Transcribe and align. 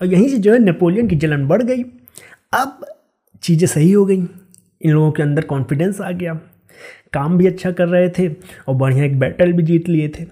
और 0.00 0.06
यहीं 0.06 0.28
से 0.28 0.38
जो 0.38 0.52
है 0.52 0.58
नेपोलियन 0.58 1.08
की 1.08 1.16
जलन 1.16 1.46
बढ़ 1.48 1.62
गई। 1.62 1.82
अब 2.52 2.86
चीज़ें 3.42 3.66
सही 3.66 3.92
हो 3.92 4.06
गई। 4.06 4.22
इन 4.82 4.90
लोगों 4.90 5.12
के 5.12 5.22
अंदर 5.22 5.42
कॉन्फिडेंस 5.42 6.00
आ 6.00 6.10
गया। 6.10 6.34
काम 7.12 7.38
भी 7.38 7.46
अच्छा 7.46 7.70
कर 7.70 7.88
रहे 7.88 8.08
थे 8.08 8.28
और 8.68 8.74
बढ़िया 8.74 9.04
एक 9.04 9.18
बैटल 9.18 9.52
भी 9.52 9.62
जीत 9.62 9.88
लिए 9.88 10.08
थे। 10.08 10.26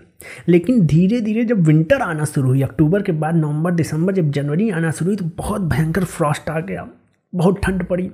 लेकिन 0.48 0.86
धीरे 0.86 1.20
धीरे 1.20 1.44
जब 1.44 1.58
विंटर 1.58 2.00
आना 2.00 2.24
शुरू 2.24 2.48
हुई, 2.48 2.62
अक्टूबर 2.62 3.02
के 3.02 3.12
बाद 3.12 3.34
नवंबर, 3.34 3.70
दिसंबर 3.70 4.12
जब 4.12 4.30
जनवरी 4.30 4.70
आना 4.70 4.90
शुरू 4.90 5.10
हुई 5.10 5.16
तो 5.16 5.24
बहुत 5.24 5.60
भयंकर 5.60 6.04
फ्रॉस्ट 6.04 6.48
आ 6.50 6.60
गया। 6.60 6.88
बहुत 7.34 7.60
ठंड 7.62 7.84
पड़ी। 7.84 8.10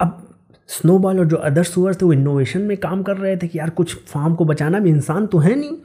अब 0.00 0.26
स्नोबॉल 0.68 1.18
और 1.18 1.26
जो 1.26 1.36
अदर 1.36 1.62
सुअर 1.62 1.94
थे, 1.94 2.04
वो 2.06 2.12
इनोवेशन 2.12 2.60
में 2.60 2.76
काम 2.76 3.02
कर 3.02 3.16
रहे 3.16 3.36
थे 3.36 3.48
कि 3.48 3.58
यार 3.58 3.70
कुछ 3.70 3.96
फार्म 4.06 4.34
को 4.34 4.44
बचाना 4.44 4.78
भी 4.78 4.90
इंसान 4.90 5.26
तो 5.26 5.38
है 5.38 5.54
नहीं। 5.54 5.76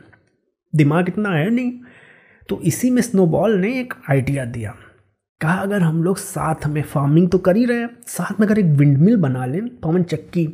दिमाग 0.75 1.09
इतना 1.09 1.29
है 1.29 1.49
नहीं। 1.49 1.73
तो 2.49 2.59
इसी 2.61 2.89
में 2.89 3.01
स्नोबॉल 3.01 3.55
ने 3.55 3.79
एक 3.79 3.93
आइडिया 4.09 4.45
दिया। 4.45 4.75
कहा, 5.41 5.53
अगर 5.53 5.81
हम 5.81 6.03
लोग 6.03 6.17
साथ 6.17 6.67
में 6.67 6.81
फ़ार्मिंग 6.81 7.29
तो 7.29 7.37
कर 7.37 7.55
ही 7.55 7.65
रहे 7.65 7.79
हैं, 7.79 7.89
साथ 8.07 8.39
में 8.39 8.47
अगर 8.47 8.59
एक 8.59 8.65
विंड 8.65 8.97
मिल 8.97 9.17
बना 9.17 9.45
लें, 9.45 9.67
पवन 9.77 10.03
चक्की 10.03 10.47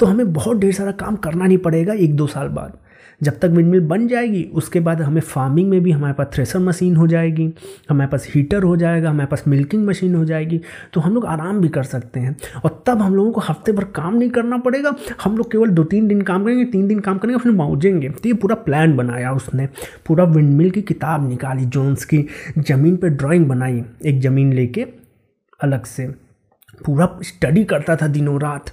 तो 0.00 0.06
हमें 0.06 0.32
बहुत 0.32 0.56
ढेर 0.56 0.72
सारा 0.72 0.92
काम 0.92 1.16
करना 1.16 1.46
नहीं 1.46 1.58
पड़ेगा 1.58 1.92
एक 1.94 2.14
दो 2.16 2.26
साल 2.26 2.48
बाद। 2.48 2.78
जब 3.20 3.38
तक 3.38 3.48
विंड 3.48 3.70
मिल 3.70 3.80
बन 3.82 4.06
जाएगी, 4.08 4.42
उसके 4.54 4.80
बाद 4.80 5.00
हमें 5.02 5.20
फ़ार्मिंग 5.20 5.68
में 5.70 5.80
भी 5.82 5.90
हमारे 5.90 6.14
पास 6.14 6.26
थ्रेसर 6.34 6.58
मशीन 6.58 6.96
हो 6.96 7.06
जाएगी, 7.06 7.48
हमारे 7.90 8.10
पास 8.10 8.26
हीटर 8.34 8.62
हो 8.62 8.76
जाएगा, 8.76 9.10
हमारे 9.10 9.26
पास 9.26 9.42
मिल्किंग 9.48 9.86
मशीन 9.86 10.14
हो 10.14 10.24
जाएगी 10.24 10.60
तो 10.92 11.00
हम 11.00 11.14
लोग 11.14 11.26
आराम 11.26 11.60
भी 11.60 11.68
कर 11.68 11.82
सकते 11.84 12.20
हैं। 12.20 12.36
और 12.64 12.82
तब 12.86 13.02
हम 13.02 13.14
लोगों 13.14 13.32
को 13.32 13.40
हफ़्ते 13.40 13.72
भर 13.72 13.84
काम 13.96 14.16
नहीं 14.16 14.30
करना 14.30 14.58
पड़ेगा। 14.58 14.94
हम 15.22 15.36
लोग 15.38 15.50
केवल 15.52 15.70
दो 15.70 15.84
तीन 15.84 16.08
दिन 16.08 16.22
काम 16.22 16.44
करेंगे, 16.44 16.64
तीन 16.64 16.86
दिन 16.88 17.00
काम 17.00 17.18
करेंगे 17.18 17.42
फिर 17.42 17.52
मौजेंगे 17.52 18.08
तो 18.08 18.28
ये 18.28 18.34
पूरा 18.34 18.54
प्लान 18.60 18.96
बनाया 18.96 19.32
उसने। 19.32 19.68
पूरा 20.06 20.24
विंड 20.26 20.54
मिल 20.54 20.70
की 20.70 20.82
किताब 20.82 21.28
निकाली 21.28 21.64
जोन्स 21.66 22.04
की 22.04 22.24
ज़मीन 22.58 22.96
पर 22.96 23.08
ड्राइंग 23.08 23.46
बनाई, 23.46 23.82
एक 24.04 24.20
ज़मीन 24.20 24.52
लेके 24.52 24.86
अलग 25.60 25.84
से। 25.86 26.06
पूरा 26.78 27.18
स्टडी 27.24 27.64
करता 27.64 27.96
था 27.96 28.06
दिनों 28.08 28.40
रात। 28.40 28.70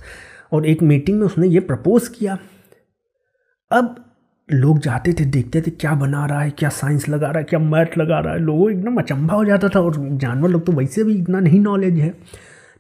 और 0.54 0.66
एक 0.66 0.82
मीटिंग 0.84 1.20
में 1.20 1.26
उसने 1.26 1.48
ये 1.48 1.60
प्रपोज 1.62 2.08
किया। 2.10 2.38
अब 3.72 3.96
लोग 4.50 4.80
जाते 4.80 5.14
थे, 5.14 5.26
देखते 5.26 5.62
थे 5.62 5.72
क्या 5.72 5.94
बना 5.94 6.26
रहा 6.26 6.42
है, 6.42 6.50
क्या 6.50 6.70
साइंस 6.70 7.08
लगा 7.10 7.28
रहा 7.28 7.40
है, 7.40 7.44
क्या 7.44 7.60
मैथ 7.60 7.98
लगा 7.98 8.20
रहा 8.20 8.34
है। 8.34 8.40
लोगों 8.40 8.72
एकदम 8.72 8.98
अचंभा 8.98 9.34
हो 9.34 9.46
जाता 9.46 9.70
था 9.70 9.80
और 9.80 9.96
जानवर 10.18 10.50
लोग 10.50 10.66
तो 10.66 10.72
वैसे 10.72 11.04
भी 11.04 11.16
इतना 11.16 11.40
नहीं 11.40 11.60
नॉलेज 11.60 12.00
है। 12.00 12.14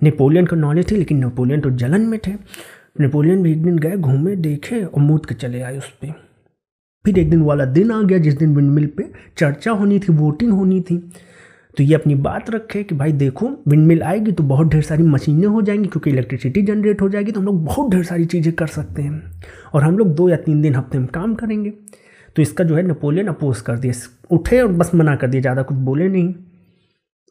नेपोलियन 0.02 0.46
का 0.46 0.58
नॉलेज 0.58 0.92
थी, 0.92 0.96
लेकिन 0.96 1.18
नेपोलियन 1.18 1.62
तो 1.62 1.70
जलन 1.72 2.02
में 2.02 2.20
थे। 2.28 2.34
नेपोलियन 3.00 3.42
भी 3.44 3.52
एक 3.52 3.64
दिन 3.64 3.78
गए, 3.78 3.98
घूमे, 3.98 4.36
देखे 4.36 4.84
और 4.84 5.02
मूद 5.02 5.26
के 5.26 5.36
चले 5.36 5.62
आए 5.62 5.78
उस 5.78 5.90
पर 5.92 6.14
फिर 7.06 7.20
एक 7.20 7.30
दिन 7.30 7.42
वाला 7.42 7.66
दिन 7.66 7.92
आ 7.92 8.02
गया, 8.02 8.18
जिस 8.18 8.38
दिन 8.38 8.56
विंडमिल 8.56 8.88
पे 8.88 9.10
चर्चा 9.38 9.72
होनी 9.72 10.00
थी 10.00 10.14
वोटिंग 10.14 10.52
होनी 10.52 10.82
थी। 10.82 10.98
तो 11.78 11.84
ये 11.84 11.96
अपनी 11.96 12.16
बात 12.16 12.50
रखे 12.50 12.84
कि 12.84 12.96
भाई 12.96 13.12
देखो 13.12 13.50
विंड 13.68 13.86
मिल 13.88 14.04
आएगी 14.04 14.32
तो 14.32 14.44
बहुत 14.44 14.68
ढेर 14.68 14.82
सारी 14.82 15.04
मशीनें 15.04 15.48
हो 15.48 15.62
जाएँगी 15.62 15.88
क्योंकि 15.88 16.10
इलेक्ट्रिसिटी 16.10 16.62
जनरेट 16.62 17.02
हो 17.02 17.10
जाएगी 17.10 17.32
तो 17.32 17.40
हम 17.40 17.46
लोग 17.46 17.64
बहुत 17.66 17.92
ढेर 17.92 18.04
सारी 18.04 18.26
चीज़ें 18.26 18.54
कर 18.54 18.68
सकते 18.68 19.02
हैं। 19.02 19.42
और 19.74 19.84
हम 19.84 19.98
लोग 19.98 20.16
दो 20.16 20.30
या 20.30 20.38
तीन 20.38 20.62
दिन 20.62 20.76
हफ़्ते 20.76 20.98
में 20.98 21.08
काम 21.08 21.36
करेंगे। 21.36 21.70
तो 22.36 22.42
इसका 22.42 22.64
जो 22.64 22.76
है 22.76 22.84
नेपोलियन 22.84 23.28
अपोज 23.28 23.62
कर 23.62 23.78
दिया। 23.78 23.94
उठे 24.32 24.62
और 24.62 24.68
बस 24.70 24.92
मना 24.96 25.16
कर 25.16 25.28
दिया, 25.28 25.42
ज़्यादा 25.42 25.62
कुछ 25.62 25.78
बोले 25.78 26.08
नहीं। 26.08 26.34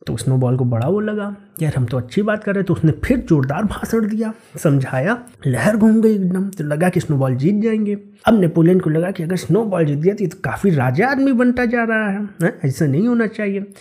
तो 0.06 0.16
स्नोबॉल 0.16 0.56
को 0.56 0.64
बड़ा 0.64 0.88
वो 0.88 1.00
लगा, 1.00 1.34
यार 1.62 1.74
हम 1.76 1.84
तो 1.86 1.96
अच्छी 1.96 2.22
बात 2.22 2.42
कर 2.44 2.54
रहे 2.54 2.64
तो 2.64 2.74
उसने 2.74 2.92
फिर 3.04 3.18
जोरदार 3.18 3.64
भाषण 3.64 4.06
दिया, 4.08 4.32
समझाया, 4.58 5.16
लहर 5.46 5.76
घूम 5.76 6.00
गई 6.00 6.14
एकदम। 6.14 6.48
तो 6.48 6.64
लगा 6.64 6.88
कि 6.88 7.00
स्नोबॉल 7.00 7.36
जीत 7.36 7.62
जाएँगे। 7.62 7.96
अब 8.26 8.40
नेपोलियन 8.40 8.80
को 8.80 8.90
लगा 8.90 9.10
कि 9.10 9.22
अगर 9.22 9.36
स्नोबॉल 9.36 9.84
जीत 9.84 9.98
गया 9.98 10.14
तो 10.14 10.40
काफ़ी 10.44 10.70
राजा 10.70 11.08
आदमी 11.08 11.32
बनता 11.32 11.64
जा 11.64 11.84
रहा 11.84 12.08
है? 12.08 12.58
ऐसा 12.64 12.86
नहीं 12.86 13.06
होना 13.08 13.26
चाहिए। 13.26 13.72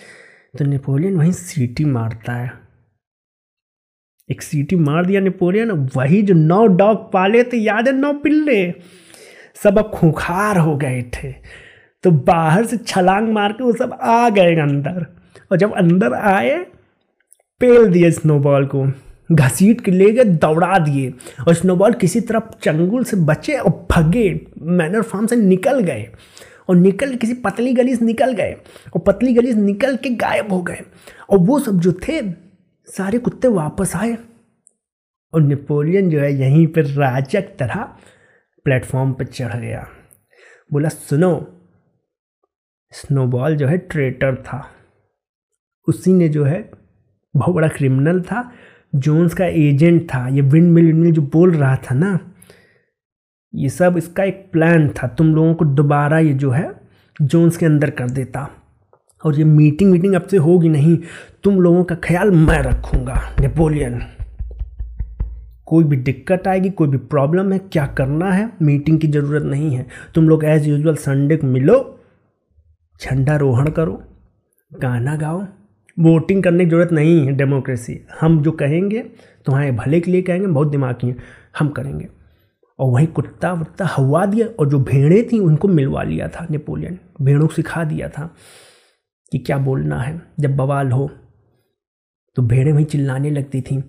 तो 0.60 0.66
नेपोलियन 0.66 1.18
वहीं 1.18 1.32
सीटी 1.32 1.86
मारता 1.86 2.34
है। 2.34 2.52
एक 4.32 4.42
सीटी 4.42 4.76
मार 4.76 5.06
दिया 5.06 5.22
नेपोलियन, 5.22 5.72
वही 5.72 6.22
जो 6.22 6.34
नौ 6.34 6.68
डॉग 6.68 7.12
पाले 7.12 7.44
थे, 7.44 7.58
याद 7.58 7.88
है 7.88 7.94
नौ 7.94 8.14
पिल्ले? 8.14 8.74
सब 9.56 9.80
अब 9.80 9.92
खुखार 9.94 10.58
हो 10.58 10.78
गए 10.78 11.02
थे। 11.02 11.34
तो 12.04 12.12
बाहर 12.12 12.66
से 12.66 12.78
छलांग 12.78 13.30
मार 13.30 13.52
के 13.52 13.64
वो 13.64 13.74
सब 13.74 14.00
आ 14.02 14.30
गए 14.30 14.56
अंदर। 14.56 15.06
और 15.52 15.58
जब 15.58 15.74
अंदर 15.74 16.14
आए, 16.14 16.66
पेल 17.60 17.88
दिए 17.88 18.12
स्नोबॉल 18.12 18.66
को, 18.66 18.92
घसीट 19.32 19.82
के 19.82 19.92
ले 19.92 20.12
गए, 20.12 20.24
दौड़ा 20.24 20.80
दिए। 20.80 21.14
और 21.48 21.54
स्नोबॉल 21.54 21.94
किसी 21.94 22.22
तरफ़ 22.22 22.44
चंगुल 22.62 23.04
से 23.04 23.18
बचे 23.18 23.54
और 23.54 23.88
भगे, 23.92 24.48
मैनर 24.62 25.02
फार्म 25.02 25.28
से 25.28 25.36
निकल 25.36 25.80
गए। 25.80 26.10
और 26.70 26.76
निकल 26.76 27.16
किसी 27.16 27.34
पतली 27.34 27.74
गली 27.74 27.96
से 27.96 28.06
निकल 28.06 28.34
गए 28.34 28.54
और 28.96 29.00
पतली 29.00 29.34
गली 29.34 29.54
से 29.54 29.60
निकल 29.60 29.96
के 29.96 30.10
गायब 30.10 30.52
हो 30.52 30.62
गए। 30.62 30.82
और 31.30 31.38
वो 31.38 31.60
सब 31.60 31.80
जो 31.80 31.94
थे, 31.94 32.32
सारे 32.86 33.18
कुत्ते 33.18 33.48
वापस 33.48 33.96
आए। 33.96 34.18
और 35.34 35.42
नेपोलियन 35.42 36.10
जो 36.10 36.20
है, 36.20 36.34
यहीं 36.34 36.68
पर 36.68 36.86
राजक 36.86 37.42
तरह 37.42 37.96
प्लेटफॉर्म 38.64 39.14
पर 39.14 39.26
चढ़ 39.26 39.56
गया। 39.56 39.88
बोला, 40.72 40.90
सुनो, 40.90 41.62
स्नोबॉल 42.92 43.56
जो 43.56 43.68
है, 43.68 43.78
ट्रेटर 43.78 44.36
था। 44.36 44.70
उसी 45.88 46.14
ने 46.14 46.30
जो 46.30 46.44
है, 46.44 46.72
बहुत 47.36 47.56
बड़ा 47.56 47.68
क्रिमिनल 47.68 48.22
था, 48.22 48.52
जोन्स 48.96 49.34
का 49.34 49.46
एजेंट 49.46 50.14
था। 50.14 50.28
ये 50.28 50.42
विंड 50.42 50.72
मिल 50.72 51.12
जो 51.12 51.22
बोल 51.22 51.56
रहा 51.56 51.76
था 51.76 51.96
ना 51.96 52.33
ये 53.54 53.70
सब 53.70 53.98
इसका 53.98 54.24
एक 54.24 54.48
प्लान 54.52 54.88
था। 54.90 55.08
तुम 55.08 55.34
लोगों 55.36 55.54
को 55.54 55.66
दोबारा 55.66 56.20
ये 56.20 56.34
जो 56.34 56.52
है 56.52 56.72
जोन्स 57.22 57.58
के 57.58 57.66
अंदर 57.66 57.90
कर 57.90 58.10
देता। 58.10 58.50
और 59.24 59.36
ये 59.36 59.44
मीटिंग 59.44 59.92
मीटिंग 59.92 60.14
अब 60.16 60.28
से 60.28 60.38
होगी 60.38 60.70
नहीं, 60.70 60.98
तुम 61.44 61.60
लोगों 61.62 61.84
का 61.84 61.96
ख्याल 61.96 62.32
मैं 62.32 62.62
रखूँगा 62.62 63.22
नेपोलियन 63.40 64.02
कोई 65.68 65.84
भी 65.84 65.98
दिक्कत 65.98 66.48
आएगी, 66.48 66.70
कोई 66.70 66.88
भी 66.88 66.98
प्रॉब्लम 66.98 67.52
है, 67.54 67.60
क्या 67.60 67.86
करना 67.88 68.32
है 68.32 68.50
मीटिंग 68.62 69.00
की 69.00 69.08
ज़रूरत 69.08 69.44
नहीं 69.44 69.76
है। 69.76 69.86
तुम 70.16 70.28
लोग 70.30 70.44
एज़ 70.46 70.68
यूजल 70.70 70.96
संडे 70.96 71.38
को 71.38 71.48
मिलो, 71.48 71.78
झंडा 73.02 73.36
रोहण 73.38 73.70
करो, 73.70 74.02
गाना 74.72 75.16
गाओ। 75.16 75.46
वोटिंग 75.98 76.44
करने 76.44 76.64
की 76.64 76.70
ज़रूरत 76.70 76.92
नहीं 76.92 77.26
है 77.26 77.32
डेमोक्रेसी 77.32 78.00
हम 78.22 78.42
जो 78.44 78.52
कहेंगे, 78.52 79.00
तुम्हारे 79.46 79.72
भले 79.72 80.00
के 80.00 80.12
लिए 80.12 80.22
कहेंगे, 80.22 80.48
बहुत 80.48 80.68
दिमागी 80.68 81.08
हैं। 81.08 81.16
हम 81.60 81.70
करेंगे। 81.70 82.08
और 82.80 82.92
वहीं 82.92 83.08
कुत्ता 83.08 83.52
वुत्ता 83.54 83.86
हवा 83.88 84.26
दिया 84.26 84.48
और 84.60 84.70
जो 84.70 84.80
भेड़ें 84.80 85.28
थी 85.28 85.40
उनको 85.40 85.68
मिलवा 85.68 86.04
लिया 86.04 86.28
था 86.28 86.48
नेपोलियन। 86.52 87.00
भेड़ों 87.22 87.48
को 87.48 87.54
सिखा 87.54 87.84
दिया 87.84 88.10
था 88.10 88.30
कि 89.32 89.40
क्या 89.40 89.58
बोलना 89.58 90.00
है। 90.00 90.22
जब 90.40 90.56
बवाल 90.56 90.92
हो 90.92 91.10
तो 92.36 92.42
भेड़ें 92.42 92.72
वहीं 92.74 92.86
चिल्लाने 92.86 93.30
लगती 93.30 93.62
थी, 93.62 93.80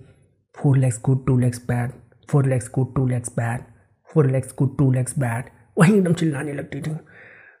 four 0.55 0.77
legs 0.77 1.01
good, 1.05 1.25
two 1.25 1.37
legs 1.37 1.65
bad, 1.67 1.91
four 2.29 2.45
legs 2.45 2.69
good, 2.75 2.95
two 2.95 3.07
legs 3.07 3.33
bad, 3.37 3.61
four 4.09 4.29
legs 4.31 4.53
good, 4.57 4.77
two 4.77 4.91
legs 4.91 5.19
bad. 5.19 5.45
वहीं 5.77 5.95
एकदम 5.95 6.13
चिल्लाने 6.13 6.53
लगती 6.53 6.81
थी। 6.81 6.91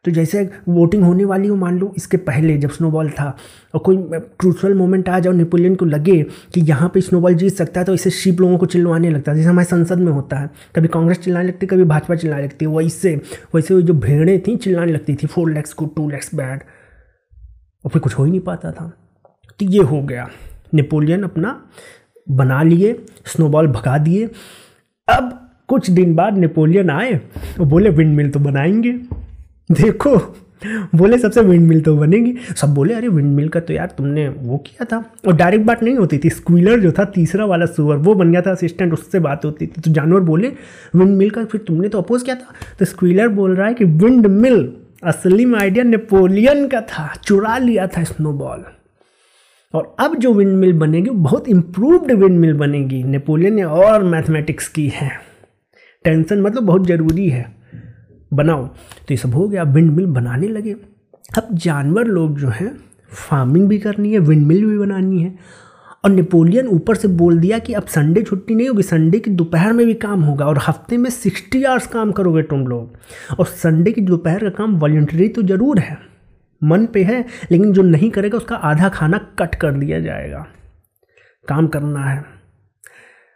तो 0.05 0.11
जैसे 0.11 0.49
वोटिंग 0.69 1.03
होने 1.03 1.25
वाली 1.25 1.47
हो, 1.47 1.55
मान 1.55 1.77
लो, 1.79 1.93
इसके 1.97 2.17
पहले 2.19 2.57
जब 2.57 2.71
स्नोबॉल 2.71 3.09
था, 3.09 3.25
और 3.73 3.81
कोई 3.81 3.97
क्रूशल 4.39 4.73
मोमेंट 4.73 5.09
आ 5.09 5.19
जाओ 5.19 5.33
नेपोलियन 5.33 5.75
को 5.75 5.85
लगे 5.85 6.21
कि 6.53 6.61
यहाँ 6.61 6.89
पे 6.93 7.01
स्नोबॉल 7.01 7.33
जीत 7.33 7.53
सकता 7.53 7.79
है 7.79 7.85
तो 7.85 7.93
इसे 7.93 8.09
शिप 8.09 8.41
लोगों 8.41 8.57
को 8.57 8.65
चिल्लवाने 8.65 9.09
लगता 9.09 9.31
है। 9.31 9.37
जैसे 9.37 9.49
हमारे 9.49 9.65
संसद 9.65 9.99
में 9.99 10.11
होता 10.11 10.37
है, 10.37 10.49
कभी 10.75 10.87
कांग्रेस 10.87 11.19
चिल्लाने 11.19 11.47
लगती, 11.47 11.65
कभी 11.65 11.83
भाजपा 11.83 12.15
चिल्लाने 12.15 12.43
लगती 12.43 12.65
है 12.65 12.71
वैसे 12.71 13.15
वैसे 13.55 13.81
जो 13.81 13.93
भेड़ें 13.93 14.39
थी, 14.41 14.55
चिल्लाने 14.57 14.91
लगती 14.91 15.15
थी 15.15 15.27
फोर 15.27 15.51
लैक्स 15.51 15.73
को 15.73 15.85
टू 15.85 16.09
लैक्स 16.09 16.35
बैड 16.35 16.59
और 17.85 17.91
फिर 17.91 18.01
कुछ 18.01 18.13
हो 18.13 18.23
ही 18.23 18.31
नहीं 18.31 18.41
पाता 18.41 18.71
था। 18.71 18.91
तो 19.59 19.65
ये 19.65 19.83
हो 19.83 20.01
गया। 20.01 20.27
नेपोलियन 20.73 21.23
अपना 21.23 21.59
बना 22.27 22.61
लिए 22.63 22.93
स्नोबॉल 23.25 23.67
भगा 23.67 23.97
दिए। 23.97 24.29
अब 25.07 25.31
कुछ 25.67 25.89
दिन 25.89 26.15
बाद 26.15 26.37
नेपोलियन 26.37 26.89
आए 26.89 27.13
और 27.59 27.65
बोले 27.65 27.89
विंड 27.89 28.15
मिल 28.15 28.29
तो 28.29 28.39
बनाएँगे। 28.39 28.91
देखो, 29.71 30.17
बोले 30.95 31.17
सबसे 31.17 31.41
विंड 31.41 31.67
मिल 31.67 31.81
तो 31.81 31.95
बनेगी। 31.97 32.35
सब 32.55 32.73
बोले, 32.73 32.93
अरे 32.93 33.07
विंड 33.07 33.35
मिल 33.35 33.49
का 33.49 33.59
तो 33.59 33.73
यार 33.73 33.87
तुमने 33.97 34.29
वो 34.29 34.57
किया 34.57 34.85
था। 34.85 35.11
और 35.27 35.35
डायरेक्ट 35.35 35.65
बात 35.65 35.83
नहीं 35.83 35.95
होती 35.95 36.17
थी। 36.17 36.29
स्क्वीलर 36.29 36.79
जो 36.79 36.91
था, 36.91 37.05
तीसरा 37.05 37.45
वाला 37.45 37.65
सुअर 37.65 37.97
वो 37.97 38.15
बन 38.15 38.31
गया 38.31 38.41
था 38.41 38.51
असिस्टेंट 38.51 38.93
उससे 38.93 39.19
बात 39.19 39.45
होती 39.45 39.67
थी। 39.67 39.81
तो 39.81 39.91
जानवर 39.91 40.19
बोले 40.19 40.47
विंड 40.95 41.17
मिल 41.17 41.29
का 41.29 41.45
फिर 41.45 41.61
तुमने 41.61 41.89
तो 41.89 41.97
अपोज 41.97 42.23
किया 42.23 42.35
था? 42.35 42.53
तो 42.79 42.85
स्क्वीलर 42.85 43.27
बोल 43.27 43.55
रहा 43.55 43.67
है 43.67 43.73
कि 43.73 43.85
विंड 43.85 44.27
मिल 44.27 44.73
असली 45.03 45.53
आइडिया 45.53 45.83
नेपोलियन 45.83 46.67
का 46.67 46.81
था। 46.81 47.13
चुरा 47.23 47.57
लिया 47.57 47.87
था 47.87 48.03
स्नोबॉल 48.03 48.63
और 49.73 49.95
अब 49.99 50.15
जो 50.15 50.33
विंड 50.33 50.57
मिल 50.57 50.73
बनेगी, 50.73 51.09
वो 51.09 51.15
बहुत 51.15 51.47
इम्प्रूव्ड 51.47 52.11
विंड 52.11 52.39
मिल 52.39 52.53
बनेगी। 52.53 53.03
नेपोलियन 53.03 53.53
ने 53.53 53.63
और 53.63 54.03
मैथमेटिक्स 54.03 54.67
की 54.67 54.87
है। 54.87 55.11
टेंशन 56.03 56.41
मतलब 56.41 56.63
बहुत 56.63 56.87
ज़रूरी 56.87 57.29
है। 57.29 57.64
बनाओ। 58.31 58.65
तो 58.65 59.11
ये 59.11 59.17
सब 59.17 59.35
हो 59.35 59.47
गया 59.47 59.63
विंड 59.63 59.91
मिल 59.91 60.05
बनाने 60.05 60.47
लगे। 60.47 60.75
अब 61.37 61.47
जानवर 61.53 62.07
लोग 62.07 62.37
जो 62.39 62.49
हैं 62.49 62.71
फ़ार्मिंग 63.11 63.67
भी 63.69 63.77
करनी 63.79 64.11
है 64.13 64.19
विंड 64.19 64.45
मिल 64.47 64.65
भी 64.65 64.77
बनानी 64.77 65.21
है। 65.21 65.63
और 66.03 66.11
नेपोलियन 66.11 66.67
ऊपर 66.67 66.95
से 66.95 67.07
बोल 67.09 67.39
दिया 67.39 67.57
कि 67.59 67.73
अब 67.73 67.85
संडे 67.85 68.21
छुट्टी 68.21 68.55
नहीं 68.55 68.67
होगी 68.69 68.83
संडे 68.83 69.19
की 69.19 69.31
दोपहर 69.31 69.73
में 69.73 69.85
भी 69.85 69.93
काम 69.93 70.21
होगा 70.21 70.45
और 70.45 70.57
हफ़्ते 70.57 70.97
में 70.97 71.09
सिक्सटी 71.09 71.63
आवर्स 71.63 71.87
काम 71.87 72.11
करोगे 72.11 72.41
तुम 72.43 72.67
लोग। 72.67 73.37
और 73.39 73.45
संडे 73.45 73.91
की 73.91 74.01
दोपहर 74.01 74.43
का 74.43 74.49
काम 74.49 74.75
वॉल्ट्री 74.79 75.27
तो 75.29 75.41
ज़रूर 75.43 75.79
है, 75.79 75.97
मन 76.61 76.85
पे 76.85 77.03
है, 77.03 77.25
लेकिन 77.51 77.73
जो 77.73 77.81
नहीं 77.81 78.09
करेगा 78.11 78.37
उसका 78.37 78.55
आधा 78.55 78.89
खाना 78.89 79.17
कट 79.39 79.55
कर 79.55 79.71
दिया 79.71 79.99
जाएगा। 79.99 80.45
काम 81.47 81.67
करना 81.67 82.03
है। 82.03 82.23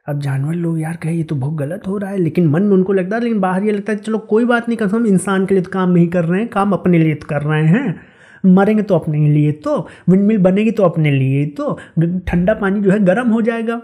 अब 0.10 0.20
जानवर 0.20 0.54
लोग, 0.54 0.80
यार, 0.80 0.96
कहे, 0.96 1.14
ये 1.14 1.24
तो 1.24 1.36
बहुत 1.36 1.56
गलत 1.56 1.88
हो 1.88 1.98
रहा 1.98 2.12
है। 2.12 2.18
लेकिन 2.18 2.48
मन 2.48 2.62
में 2.62 2.72
उनको 2.72 2.94
लगता 2.94 3.16
है, 3.16 3.22
लेकिन 3.24 3.40
बाहर 3.40 3.64
ये 3.64 3.72
लगता 3.72 3.94
है, 3.94 3.98
चलो, 3.98 4.18
कोई 4.20 4.46
बात 4.46 4.70
नहीं, 4.70 4.78
कसम, 4.78 5.06
इंसान 5.06 5.46
के 5.46 5.56
लिए 5.56 5.64
तो 5.64 5.70
काम 5.72 5.92
नहीं 5.92 6.08
कर 6.08 6.26
रहे 6.26 6.40
हैं, 6.40 6.50
काम 6.50 6.72
अपने 6.72 7.00
लिए 7.00 7.16
तो 7.16 7.28
कर 7.28 7.42
रहे 7.42 7.66
हैं। 7.66 8.00
मरेंगे 8.46 8.84
तो 8.84 8.96
अपने 8.96 9.30
लिए 9.30 9.52
तो 9.52 9.78
विंड 10.10 10.24
मिल 10.24 10.38
बनेगी 10.38 10.72
तो 10.72 10.84
अपने 10.84 11.12
लिए 11.12 11.46
तो 11.46 11.80
ठंडा 11.98 12.54
पानी 12.54 12.82
जो 12.82 12.92
है 12.92 13.00
गर्म 13.00 13.30
हो 13.30 13.42
जाएगा, 13.42 13.82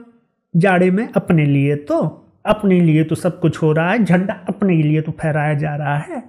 जाड़े 0.56 0.90
में 0.92 1.08
अपने 1.16 1.46
लिए 1.46 1.76
तो 1.76 1.98
अपने 2.46 2.80
लिए 2.80 3.04
तो 3.04 3.16
सब 3.16 3.40
कुछ 3.40 3.62
हो 3.62 3.72
रहा 3.72 3.92
है, 3.92 4.04
झंडा 4.04 4.34
अपने 4.50 4.76
लिए 4.76 5.02
तो 5.02 5.12
फहराया 5.12 5.54
जा 5.54 5.76
रहा 5.76 5.98
है। 5.98 6.24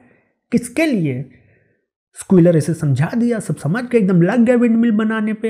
किसके 0.53 0.87
लिए? 0.87 1.25
स्कूलर 2.15 2.57
ऐसे 2.57 2.75
समझा 2.75 3.11
दिया, 3.17 3.39
सब 3.39 3.57
समझ 3.57 3.85
के 3.87 3.99
एकदम 3.99 4.23
लग 4.23 4.45
गए 4.45 4.57
विंड 4.57 4.77
मिल 4.77 4.91
बनाने 4.91 5.33
पे। 5.33 5.49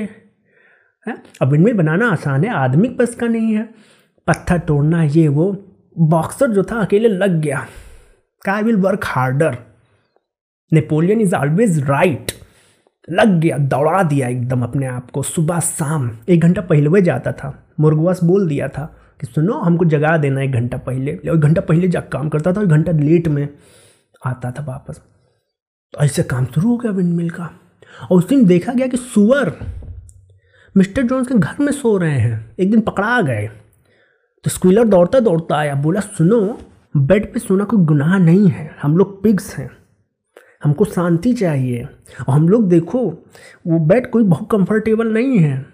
है? 1.07 1.15
अब 1.41 1.51
विंड 1.51 1.63
मिल 1.63 1.73
बनाना 1.73 2.07
आसान 2.07 2.43
है, 2.43 2.49
आदमी 2.49 2.89
बस 2.89 3.15
का 3.15 3.27
नहीं 3.27 3.53
है। 3.53 3.69
पत्थर 4.27 4.59
तोड़ना 4.59 5.03
ये 5.03 5.27
वो। 5.27 5.63
बॉक्सर 5.99 6.51
जो 6.51 6.63
था, 6.63 6.75
अकेले 6.75 7.09
लग 7.09 7.41
गया। 7.41 7.67
का 8.45 8.59
will 8.59 8.75
work 8.75 9.01
harder 9.05 9.57
Napoleon 10.73 11.21
is 11.21 11.35
always 11.35 11.79
right 11.79 12.31
लग 13.09 13.39
गया, 13.39 13.57
दौड़ा 13.57 14.03
दिया 14.03 14.27
एकदम 14.27 14.61
अपने 14.61 14.87
आप 14.87 15.11
को, 15.11 15.23
सुबह 15.23 15.59
शाम। 15.59 16.11
एक 16.29 16.41
घंटा 16.41 16.61
पहले 16.61 16.87
वह 16.87 16.99
जाता 16.99 17.31
था। 17.31 17.67
मुर्गवास 17.79 18.23
बोल 18.23 18.49
दिया 18.49 18.67
था 18.67 18.99
कि, 19.21 19.27
सुनो, 19.27 19.53
हमको 19.53 19.85
जगा 19.85 20.17
देना 20.17 20.41
एक 20.41 20.51
घंटा 20.51 20.77
पहले। 20.77 21.11
एक 21.11 21.31
घंटा 21.31 21.61
पहले 21.61 21.87
जा 21.87 21.99
काम 21.99 22.29
करता 22.29 22.53
था 22.53 22.61
एक 22.61 22.67
घंटा 22.67 22.91
लेट 22.91 23.27
में 23.27 23.49
आता 24.25 24.51
था 24.51 24.65
वापस। 24.65 24.97
तो 25.93 26.05
ऐसे 26.05 26.23
काम 26.23 26.45
शुरू 26.45 26.69
हो 26.69 26.77
गया 26.77 26.91
विंड 26.91 27.13
मिल 27.13 27.29
का। 27.29 27.43
और 28.11 28.17
उस 28.17 28.27
दिन 28.27 28.45
देखा 28.45 28.73
गया 28.73 28.87
कि 28.87 28.97
सुअर 28.97 29.53
मिस्टर 30.77 31.01
जोन्स 31.01 31.27
के 31.27 31.35
घर 31.35 31.55
में 31.59 31.71
सो 31.71 31.97
रहे 31.97 32.19
हैं। 32.19 32.51
एक 32.59 32.71
दिन 32.71 32.81
पकड़ा 32.81 33.21
गए। 33.21 33.49
स्क्वीलर 34.47 34.83
दौड़ता 34.83 35.19
दौड़ता 35.19 35.55
आया, 35.55 35.75
बोला, 35.75 35.99
सुनो 35.99 36.59
बेड 36.97 37.31
पे 37.33 37.39
सोना 37.39 37.63
कोई 37.63 37.85
गुनाह 37.85 38.17
नहीं 38.17 38.49
है, 38.49 38.69
हम 38.81 38.97
लोग 38.97 39.21
पिग्स 39.23 39.55
हैं, 39.55 39.69
हमको 40.63 40.85
शांति 40.85 41.33
चाहिए, 41.33 41.83
और 42.19 42.33
हम 42.33 42.47
लोग 42.49 42.67
देखो, 42.69 42.99
वो 43.67 43.79
बेड 43.79 44.09
कोई 44.11 44.23
बहुत 44.23 44.47
कंफर्टेबल 44.51 45.11
नहीं 45.13 45.37
है, 45.37 45.65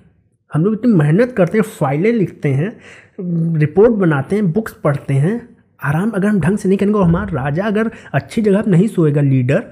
हम 0.52 0.66
लोग 0.66 0.74
इतनी 0.74 0.94
मेहनत 0.94 1.32
करते 1.32 1.58
हैं, 1.58 1.66
फाइलें 1.70 2.12
लिखते 2.12 2.50
हैं 2.50 3.58
रिपोर्ट 3.60 3.94
बनाते 3.96 4.36
हैं 4.36 4.52
बुक्स 4.52 4.74
पढ़ते 4.84 5.14
हैं, 5.14 5.36
आराम 5.80 6.10
अगर 6.12 6.28
हम 6.28 6.40
ढंग 6.40 6.58
से 6.58 6.70
नहीं 6.70 6.78
करेंगे, 6.78 6.98
और 7.00 7.06
हमारा 7.06 7.44
राजा 7.44 7.66
अगर 7.66 7.92
अच्छी 8.14 8.42
जगह 8.42 8.62
पर 8.62 8.68
नहीं 8.68 8.88
सोएगा 8.88 9.22
लीडर 9.22 9.64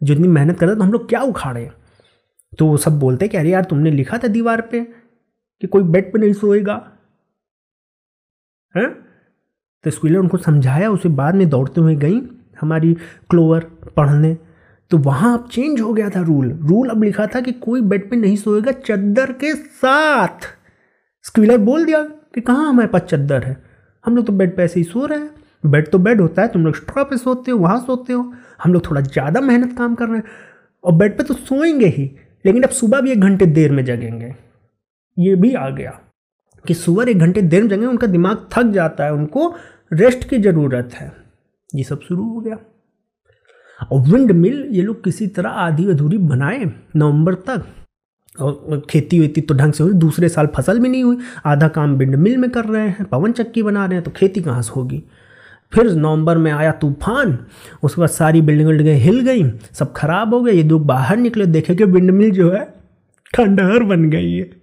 जो 0.00 0.14
इतनी 0.14 0.28
मेहनत 0.28 0.58
करता 0.58 0.74
तो 0.74 0.82
हम 0.82 0.92
लोग 0.92 1.08
क्या 1.08 1.20
उखाड़े? 1.22 1.70
तो 2.58 2.66
वो 2.66 2.76
सब 2.76 2.98
बोलते 2.98 3.24
हैं 3.24 3.30
कि, 3.30 3.36
अरे 3.36 3.50
यार, 3.50 3.64
तुमने 3.64 3.90
लिखा 3.90 4.18
था 4.18 4.28
दीवार 4.28 4.60
पे 4.60 4.80
कि 5.62 5.66
कोई 5.66 5.82
बेड 5.84 6.12
पे 6.12 6.18
नहीं 6.18 6.32
सोएगा? 6.32 6.74
हैं? 8.74 8.88
तो 9.84 9.90
स्कूलर 9.90 10.18
उनको 10.18 10.36
समझाया, 10.36 10.90
उसे 10.90 11.08
बाद 11.08 11.34
में 11.34 11.48
दौड़ते 11.48 11.80
हुए 11.80 11.94
गई 11.96 12.20
हमारी 12.60 12.94
क्लोवर 13.30 13.64
पढ़ने। 13.96 14.36
तो 14.90 14.98
वहाँ 14.98 15.38
अब 15.38 15.48
चेंज 15.48 15.80
हो 15.80 15.92
गया 15.92 16.10
था 16.10 16.20
रूल 16.20 16.50
रूल 16.62 16.88
अब 16.88 17.02
लिखा 17.02 17.26
था 17.26 17.40
कि 17.40 17.52
कोई 17.52 17.80
बेड 17.80 18.10
पे 18.10 18.16
नहीं 18.16 18.36
सोएगा 18.36 18.72
चद्दर 18.72 19.32
के 19.32 19.54
साथ। 19.54 20.48
स्क्वीलर 21.22 21.58
बोल 21.58 21.84
दिया 21.84 22.02
कि 22.02 22.40
कहाँ 22.40 22.68
हमारे 22.68 22.88
पास 22.88 23.02
चद्दर 23.02 23.44
है? 23.44 23.56
हम 24.04 24.16
लोग 24.16 24.26
तो 24.26 24.32
बेड 24.32 24.56
पे 24.56 24.62
ऐसे 24.62 24.80
ही 24.80 24.84
सो 24.84 25.06
रहे 25.06 25.18
हैं। 25.18 25.30
बेड 25.66 25.88
तो 25.88 25.98
बेड 25.98 26.20
होता 26.20 26.42
है, 26.42 26.48
तुम 26.48 26.64
लोग 26.64 26.76
स्ट्रॉ 26.76 27.04
पे 27.04 27.16
सोते 27.16 27.50
हो, 27.50 27.58
वहाँ 27.58 27.80
सोते 27.80 28.12
हो। 28.12 28.32
हम 28.64 28.72
लोग 28.72 28.90
थोड़ा 28.90 29.00
ज़्यादा 29.00 29.40
मेहनत 29.40 29.78
काम 29.78 29.94
कर 29.94 30.06
रहे 30.06 30.16
हैं। 30.16 30.24
और 30.84 30.92
बेड 30.92 31.16
पे 31.18 31.24
तो 31.24 31.34
सोएँगे 31.34 31.86
ही, 31.86 32.04
लेकिन 32.44 32.62
अब 32.62 32.70
सुबह 32.70 33.00
भी 33.00 33.12
एक 33.12 33.20
घंटे 33.20 33.46
देर 33.46 33.72
में 33.72 33.84
जगेंगे। 33.84 34.34
ये 35.18 35.34
भी 35.36 35.54
आ 35.54 35.70
गया। 35.70 36.01
कि 36.64 36.74
सुबह 36.74 37.10
एक 37.10 37.18
घंटे 37.18 37.42
देर 37.42 37.62
में 37.62 37.68
जगेंगे 37.68 37.86
उनका 37.86 38.06
दिमाग 38.06 38.46
थक 38.52 38.62
जाता 38.64 39.04
है, 39.04 39.12
उनको 39.12 39.54
रेस्ट 39.92 40.28
की 40.28 40.38
ज़रूरत 40.38 40.90
है। 40.94 41.12
ये 41.74 41.82
सब 41.82 42.00
शुरू 42.00 42.24
हो 42.24 42.40
गया। 42.40 42.58
और 43.80 44.00
विंड 44.00 44.32
मिल 44.32 44.66
ये 44.70 44.82
लोग 44.82 45.04
किसी 45.04 45.26
तरह 45.26 45.50
आधी 45.50 45.88
अधूरी 45.90 46.18
बनाए 46.18 46.64
नवंबर 46.96 47.34
तक। 47.34 47.64
और 48.40 48.82
खेती 48.90 49.18
वेती 49.20 49.40
तो 49.40 49.54
ढंग 49.54 49.72
से 49.72 49.84
हुई, 49.84 49.92
दूसरे 49.92 50.28
साल 50.28 50.46
फ़सल 50.46 50.78
भी 50.78 50.88
नहीं 50.88 51.04
हुई। 51.04 51.16
आधा 51.46 51.68
काम 51.68 51.96
विंड 51.96 52.14
मिल 52.14 52.36
में 52.36 52.50
कर 52.50 52.64
रहे 52.64 52.88
हैं, 52.88 53.04
पवन 53.04 53.32
चक्की 53.32 53.62
बना 53.62 53.84
रहे 53.84 53.94
हैं 53.94 54.04
तो 54.04 54.10
खेती 54.10 54.40
कहाँ 54.40 54.62
से 54.62 54.72
होगी? 54.76 55.02
फिर 55.72 55.90
नवंबर 55.92 56.38
में 56.38 56.52
आया 56.52 56.72
तूफ़ान, 56.72 57.38
उसके 57.82 58.00
बाद 58.00 58.10
सारी 58.10 58.40
बिल्डिंग 58.40 58.68
विल्डिंगें 58.68 58.94
हिल 58.94 59.20
गई, 59.20 59.44
सब 59.72 59.92
खराब 59.92 60.34
हो 60.34 60.40
गए, 60.40 60.52
ये 60.52 60.62
लोग 60.62 60.86
बाहर 60.86 61.16
निकले, 61.16 61.46
देखे 61.46 61.74
कि 61.74 61.84
विंड 61.84 62.10
मिल 62.10 62.30
जो 62.30 62.50
है, 62.52 62.64
खंडहर 63.34 63.82
बन 63.82 64.10
गई 64.10 64.32
है। 64.32 64.61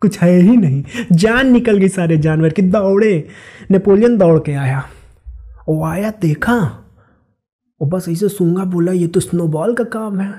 कुछ 0.00 0.18
है 0.18 0.40
ही 0.40 0.56
नहीं। 0.56 0.84
जान 1.12 1.50
निकल 1.50 1.76
गई 1.76 1.88
सारे 1.88 2.16
जानवर 2.16 2.48
कि 2.48 2.62
दौड़े। 2.62 3.28
नेपोलियन 3.70 4.18
दौड़ 4.18 4.38
के 4.38 4.52
आया। 4.52 4.84
वो 5.68 5.84
आया 5.84 6.12
देखा। 6.20 6.56
वो 7.82 7.86
बस 7.88 8.08
ऐसे 8.08 8.28
सूँगा 8.28 8.64
बोला, 8.64 8.92
ये 8.92 9.06
तो 9.06 9.20
स्नोबॉल 9.20 9.74
का 9.74 9.84
काम 9.84 10.20
है। 10.20 10.34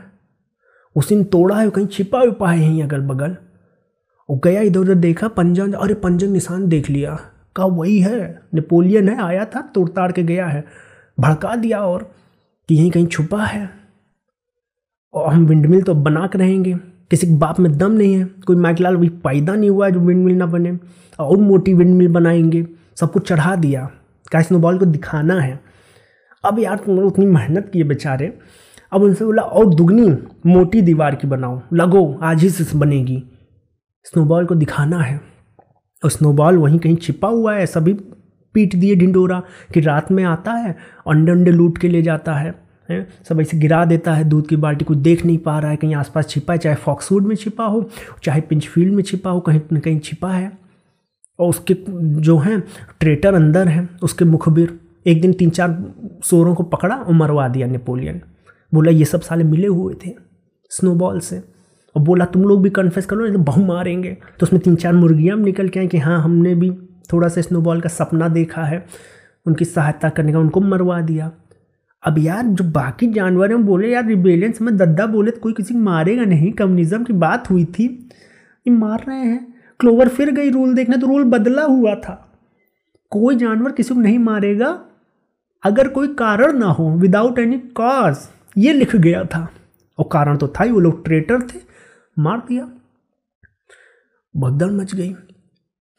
उस 0.96 1.10
दिन 1.10 1.24
तोड़ा 1.24 1.56
है 1.56 1.70
कहीं 1.70 1.88
छिपा 1.88 2.20
हुपा 2.20 2.52
है 2.52 2.60
यहीं 2.60 2.84
अगल 2.84 3.02
बगल 3.02 3.38
वो 4.30 4.38
गया 4.38 4.62
इधर 4.62 4.80
उधर 4.80 4.96
देखा, 4.96 5.28
पंजन, 5.28 5.74
अरे 5.74 5.94
पंजन 5.94 6.32
निशान 6.32 6.68
देख 6.68 6.90
लिया। 6.90 7.20
कहा, 7.56 7.66
वही 7.66 8.00
है, 8.00 8.42
नेपोलियन 8.54 9.10
है, 9.10 9.24
आया 9.24 9.46
था 9.46 9.62
तोड़ 9.62 9.90
ताड़ 9.90 10.12
के 10.12 10.24
गया 10.24 10.48
है। 10.48 10.66
भड़का 11.20 11.56
दिया 11.56 11.80
और 11.80 12.12
कि 12.70 12.76
यहीं 12.76 12.92
कहीं 12.92 13.08
छुपा 13.08 13.44
है। 13.44 13.70
और 15.14 15.34
हम 15.34 15.46
विंडमिल 15.46 15.82
तो 15.82 15.94
बना 15.94 16.28
के 16.28 16.38
रहेंगे। 16.38 16.78
किसी 17.10 17.28
के 17.28 17.34
बाप 17.34 17.60
में 17.60 17.78
दम 17.78 17.92
नहीं 17.92 18.14
है। 18.14 18.26
कोई 18.26 18.56
माइकलाल 18.56 18.96
अभी 18.96 19.10
पैदा 19.10 19.56
नहीं 19.56 19.70
हुआ 19.70 19.86
है 19.86 19.92
जो 19.92 20.00
विंड 20.00 20.26
मिल 20.26 20.36
ना 20.36 20.46
बने। 20.46 20.80
और 21.20 21.38
मोटी 21.38 21.74
विंड 21.74 21.96
मिल 21.96 22.08
बनाएँगे। 22.08 22.68
सब 22.96 23.12
कुछ 23.12 23.30
चढ़ा 23.30 23.56
दिया। 23.56 23.90
क्या 24.32 24.42
स्नोबॉल 24.42 24.78
को 24.78 24.86
दिखाना 24.86 25.34
है। 25.34 25.60
अब 26.46 26.60
यार 26.60 26.76
तुम 26.78 27.00
उतनी 27.00 27.26
मेहनत 27.26 27.70
किए 27.74 27.84
बेचारे। 27.84 28.38
अब 28.92 29.04
उनसे 29.04 29.26
बोला, 29.26 29.42
और 29.42 29.74
दुगनी 29.74 30.18
मोटी 30.46 30.82
दीवार 30.82 31.16
की 31.16 31.28
बनाओ। 31.28 31.62
लगो, 31.74 32.20
आज 32.22 32.42
ही 32.42 32.50
से 32.50 32.78
बनेगी। 32.78 33.24
स्नोबॉल 34.04 34.46
को 34.46 34.56
दिखाना 34.56 35.00
है। 35.00 35.22
और 36.04 36.10
स्नोबॉल 36.10 36.58
वहीं 36.58 36.80
कहीं 36.80 36.96
छिपा 36.96 37.28
हुआ 37.28 37.56
है। 37.56 37.66
सभी 37.66 37.94
पीट 38.54 38.76
दिए 38.76 38.96
ढिंडोरा 38.96 39.44
कि 39.74 39.80
रात 39.80 40.12
में 40.12 40.24
आता 40.24 40.52
है। 40.52 40.78
अंडे 41.08 41.32
अंडे 41.32 41.52
लूट 41.52 41.78
के 41.78 41.88
ले 41.88 42.02
जाता 42.02 42.34
है। 42.34 42.67
है? 42.90 43.08
सब 43.30 43.42
ऐसे 43.42 43.58
गिरा 43.58 43.86
देता 43.86 44.14
है, 44.14 44.24
दूध 44.24 44.48
की 44.48 44.56
बाल्टी 44.56 44.86
कुछ 44.86 44.98
देख 44.98 45.26
नहीं 45.26 45.38
पा 45.38 45.60
रहा 45.60 45.72
है, 45.72 45.78
कहीं 45.78 45.96
आसपास 45.96 46.28
छिपा 46.28 46.54
है, 46.54 46.60
चाहे 46.60 46.76
फॉक्सवुड 46.76 47.24
में 47.24 47.36
छिपा 47.36 47.66
हो, 47.66 47.90
चाहे 48.24 48.42
पिंचफील्ड 48.42 48.94
में 48.94 49.04
छिपा 49.04 49.30
हो, 49.30 49.40
कहीं 49.40 49.62
न 49.74 49.80
कहीं 49.80 50.00
छिपा 50.00 50.32
है। 50.32 50.52
और 51.40 51.50
उसके 51.50 51.76
जो 52.22 52.38
हैं, 52.38 52.64
ट्रेटर 53.00 53.34
अंदर 53.34 53.68
हैं, 53.68 53.90
उसके 54.04 54.26
मुखबिर, 54.26 54.80
एक 55.08 55.22
दिन 55.22 55.34
तीन 55.34 55.50
चार 55.50 55.86
शोरों 56.24 56.56
को 56.56 56.64
पकड़ा 56.64 56.96
और 56.96 57.14
मरवा 57.14 57.48
दिया 57.48 57.68
नेपोलियन 57.68 58.22
बोला, 58.74 58.92
ये 58.92 59.06
सब 59.06 59.22
साले 59.22 59.44
मिले 59.44 59.68
हुए 59.68 59.96
थे 60.06 60.16
स्नोबॉल 60.70 61.20
से। 61.20 61.44
और 61.96 62.02
बोला, 62.02 62.26
तुम 62.26 62.42
लोग 62.42 62.62
भी 62.62 62.70
कन्फेस 62.70 63.06
करो 63.06 63.20
नहीं 63.20 63.34
तो 63.34 63.40
बहु 63.40 63.66
मारेंगे। 63.66 64.18
तो 64.40 64.44
उसमें 64.44 64.62
तीन 64.62 64.76
चार 64.76 64.94
मुर्गियाँ 64.94 65.38
निकल 65.38 65.70
के 65.70 65.80
आए 65.80 65.88
कि 65.88 65.98
हाँ 65.98 66.22
हमने 66.22 66.56
भी 66.56 66.72
थोड़ा 67.14 67.28
सा 67.28 67.42
स्नोबॉल 67.42 67.82
का 67.82 67.90
सपना 67.90 68.28
देखा 68.28 68.64
है। 68.64 68.86
उनकी 69.46 69.66
सहायता 69.66 70.10
करने 70.10 70.32
का 70.32 70.40
उनको 70.40 70.62
मरवा 70.62 71.02
दिया। 71.02 71.32
अब 72.04 72.18
यार, 72.18 72.46
जो 72.46 72.64
बाकी 72.64 73.08
जानवर 73.08 73.52
हैं 73.52 73.66
बोले, 73.66 73.94
यार 73.94 74.06
रिबेलियंस 74.06 74.62
में 74.62 74.78
दद्दा 74.78 75.06
बोले 75.06 75.32
तो 75.32 75.40
कोई 75.40 75.54
किसी 75.54 75.74
को 75.74 75.80
मारेगा 75.80 76.24
नहीं। 76.24 76.52
कम्युनिज्म 76.52 77.04
की 77.04 77.14
बात 77.14 77.50
हुई 77.50 77.66
थी। 77.66 78.10
ये 78.68 78.74
मार 78.74 79.04
रहे 79.08 79.20
हैं। 79.20 79.54
क्लोवर 79.80 80.08
फिर 80.08 80.32
गई 80.32 80.50
रूल 80.50 80.74
देखने 80.74 80.98
तो 80.98 81.08
रूल 81.08 81.24
बदला 81.24 81.64
हुआ 81.64 81.96
था। 81.96 82.40
कोई 83.10 83.36
जानवर 83.36 83.72
किसी 83.72 83.94
को 83.94 84.02
नहीं 84.02 84.20
मारेगा, 84.20 84.86
अगर 85.64 85.88
कोई 85.88 86.08
कारण 86.08 86.58
ना 86.58 86.66
हो 86.66 86.92
विदाउट 86.98 87.40
एनी 87.40 87.60
कॉज 87.60 88.18
ये 88.58 88.74
लिख 88.74 88.96
गया 88.96 89.24
था। 89.24 89.52
और 89.98 90.10
कारण 90.12 90.38
तो 90.38 90.48
था 90.48 90.64
ही, 90.64 90.72
वो 90.72 90.80
लोग 90.80 91.06
ट्रेटर 91.06 91.42
थे। 91.42 91.60
मार 92.20 92.38
दिया। 92.38 92.72
भगदड़ 94.38 94.72
मच 94.72 94.96
गई। 94.96 95.16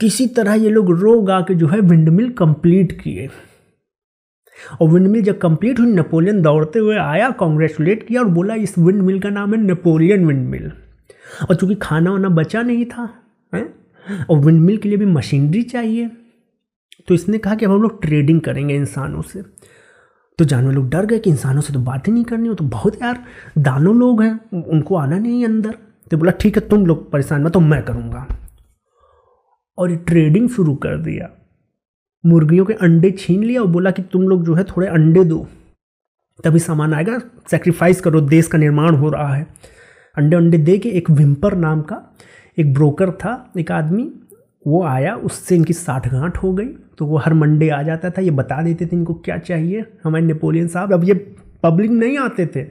किसी 0.00 0.26
तरह 0.26 0.55
ये 0.55 0.71
लोग 0.71 0.90
रोग 0.90 1.31
आके 1.31 1.55
जो 1.55 1.67
है 1.67 1.81
विंडमिल 1.81 2.31
कंप्लीट 2.31 2.93
किए। 3.02 3.28
और 4.81 4.88
विंड 4.88 5.07
मिल 5.07 5.23
जब 5.23 5.38
कंप्लीट 5.38 5.81
हुई 5.81 5.93
नेपोलियन 5.93 6.43
दौड़ते 6.43 6.79
हुए 6.79 6.97
आया 6.99 7.31
कॉन्ग्रेचुलेट 7.33 8.07
किया 8.09 8.21
और 8.21 8.29
बोला, 8.29 8.55
इस 8.55 8.79
विंड 8.79 9.03
मिल 9.03 9.21
का 9.21 9.31
नाम 9.31 9.55
है 9.55 9.61
नेपोलियन 9.62 10.27
विंड 10.27 10.47
मिल 10.49 10.71
और 11.50 11.57
चूँकि 11.57 11.75
खाना 11.75 12.11
वाना 12.11 12.29
बचा 12.31 12.62
नहीं 12.62 12.85
था, 12.87 13.09
है? 13.53 13.62
और 14.31 14.38
विंड 14.38 14.61
मिल 14.61 14.77
के 14.77 14.88
लिए 14.88 14.99
भी 14.99 15.07
मशीनरी 15.07 15.62
चाहिए 15.65 16.11
तो 17.09 17.15
इसने 17.15 17.38
कहा 17.38 17.55
कि 17.55 17.65
अब 17.65 17.71
हम 17.73 17.83
लोग 17.83 18.00
ट्रेडिंग 18.03 18.41
करेंगे 18.41 18.75
इंसानों 18.75 19.23
से। 19.23 19.43
तो 20.38 20.45
जानवर 20.45 20.73
लोग 20.73 20.88
डर 20.91 21.07
गए 21.07 21.19
कि 21.19 21.31
इंसानों 21.31 21.61
से 21.61 21.73
तो 21.73 21.81
बात 21.81 22.09
ही 22.09 22.12
नहीं 22.12 22.25
करनी 22.25 22.49
हो 22.49 22.55
तो 22.55 22.65
बहुत 22.67 23.03
यार, 23.03 23.23
दानों 23.59 23.95
लोग 23.97 24.23
हैं, 24.23 24.62
उनको 24.62 24.97
आना 24.97 25.19
नहीं 25.19 25.45
अंदर। 25.45 25.75
तो 26.11 26.17
बोला, 26.17 26.33
ठीक 26.33 26.57
है, 26.57 26.69
तुम 26.69 26.87
लोग 26.87 27.11
परेशान 27.12 27.43
मत 27.43 27.53
तो 27.53 27.61
मैं 27.61 27.83
करूँगा। 27.83 28.27
और 29.79 29.95
ट्रेडिंग 29.97 30.49
शुरू 30.49 30.75
कर 30.75 30.97
दिया। 30.97 31.29
मुर्गियों 32.25 32.65
के 32.65 32.73
अंडे 32.75 33.11
छीन 33.11 33.43
लिया 33.45 33.61
और 33.63 33.69
बोला 33.69 33.91
कि 33.91 34.03
तुम 34.03 34.23
लोग 34.23 34.45
जो 34.45 34.55
है 34.55 34.65
थोड़े 34.67 34.87
अंडे 34.89 35.25
दो। 35.25 35.47
तभी 36.45 36.59
सामान 36.59 36.95
आएगा 36.95 37.19
सेक्रीफाइस 37.51 38.01
करो, 38.01 38.21
देश 38.21 38.47
का 38.47 38.59
निर्माण 38.59 38.95
हो 38.95 39.11
रहा 39.11 39.35
है। 39.35 39.47
अंडे 40.15 40.37
अंडे 40.37 40.59
दे 40.59 40.77
के 40.79 40.89
एक 40.91 41.11
विम्पर 41.11 41.55
नाम 41.57 41.81
का 41.83 42.03
एक 42.59 42.73
ब्रोकर 42.75 43.11
था, 43.13 43.53
एक 43.59 43.73
आदमी, 43.73 44.11
वो 44.67 44.83
आया, 44.85 45.15
उससे 45.17 45.57
इनकी 45.57 45.73
साठ 45.73 46.09
गांठ 46.09 46.37
हो 46.37 46.53
गई 46.53 46.67
तो 46.99 47.07
वो 47.07 47.17
हर 47.17 47.35
मंडे 47.35 47.69
आ 47.69 47.83
जाता 47.83 48.11
था, 48.11 48.23
ये 48.23 48.31
बता 48.33 48.63
देते 48.63 48.87
थे 48.87 48.97
इनको 48.97 49.15
क्या 49.17 49.37
चाहिए। 49.39 49.85
हमारे 50.05 50.25
नेपोलियन 50.25 50.69
साहब, 50.69 50.93
अब 50.93 51.05
ये 51.05 51.15
पब्लिक 51.63 51.91
नहीं 51.91 52.19
आते 52.19 52.47
थे, 52.47 52.65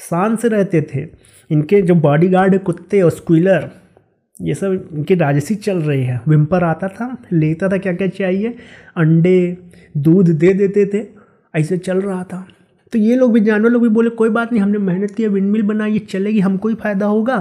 शान 0.00 0.36
से 0.36 0.48
रहते 0.48 0.82
थे। 0.84 1.06
इनके 1.50 1.80
जो 1.82 1.94
बॉडी 1.96 2.28
गार्ड 2.28 2.58
कुत्ते 2.60 3.00
और 3.02 3.10
स्क्विलर 3.12 3.70
ये 4.38 4.54
सब 4.54 4.88
इनकी 4.92 5.14
राजसी 5.14 5.54
चल 5.54 5.78
रही 5.78 6.04
है। 6.04 6.20
विम्पर 6.28 6.64
आता 6.64 6.88
था, 6.88 7.16
लेता 7.32 7.68
था 7.68 7.76
क्या 7.78 7.92
क्या 7.92 8.08
चाहिए? 8.08 8.56
अंडे, 8.96 9.56
दूध 9.96 10.30
दे 10.30 10.52
देते 10.52 10.86
थे, 10.86 11.06
ऐसे 11.54 11.78
चल 11.78 12.00
रहा 12.00 12.22
था। 12.24 12.46
तो 12.92 12.98
ये 12.98 13.14
लोग 13.16 13.32
भी, 13.32 13.40
जानवर 13.40 13.70
लोग 13.70 13.82
भी 13.82 13.88
बोले, 13.88 14.10
कोई 14.10 14.28
बात 14.28 14.52
नहीं, 14.52 14.62
हमने 14.62 14.78
मेहनत 14.78 15.10
किया 15.10 15.28
विंड 15.28 15.50
मिल 15.50 15.62
बनाई, 15.62 15.92
ये 15.92 15.98
चलेगी 16.00 16.40
हमको 16.40 16.68
ही 16.68 16.74
फ़ायदा 16.74 17.06
होगा? 17.06 17.38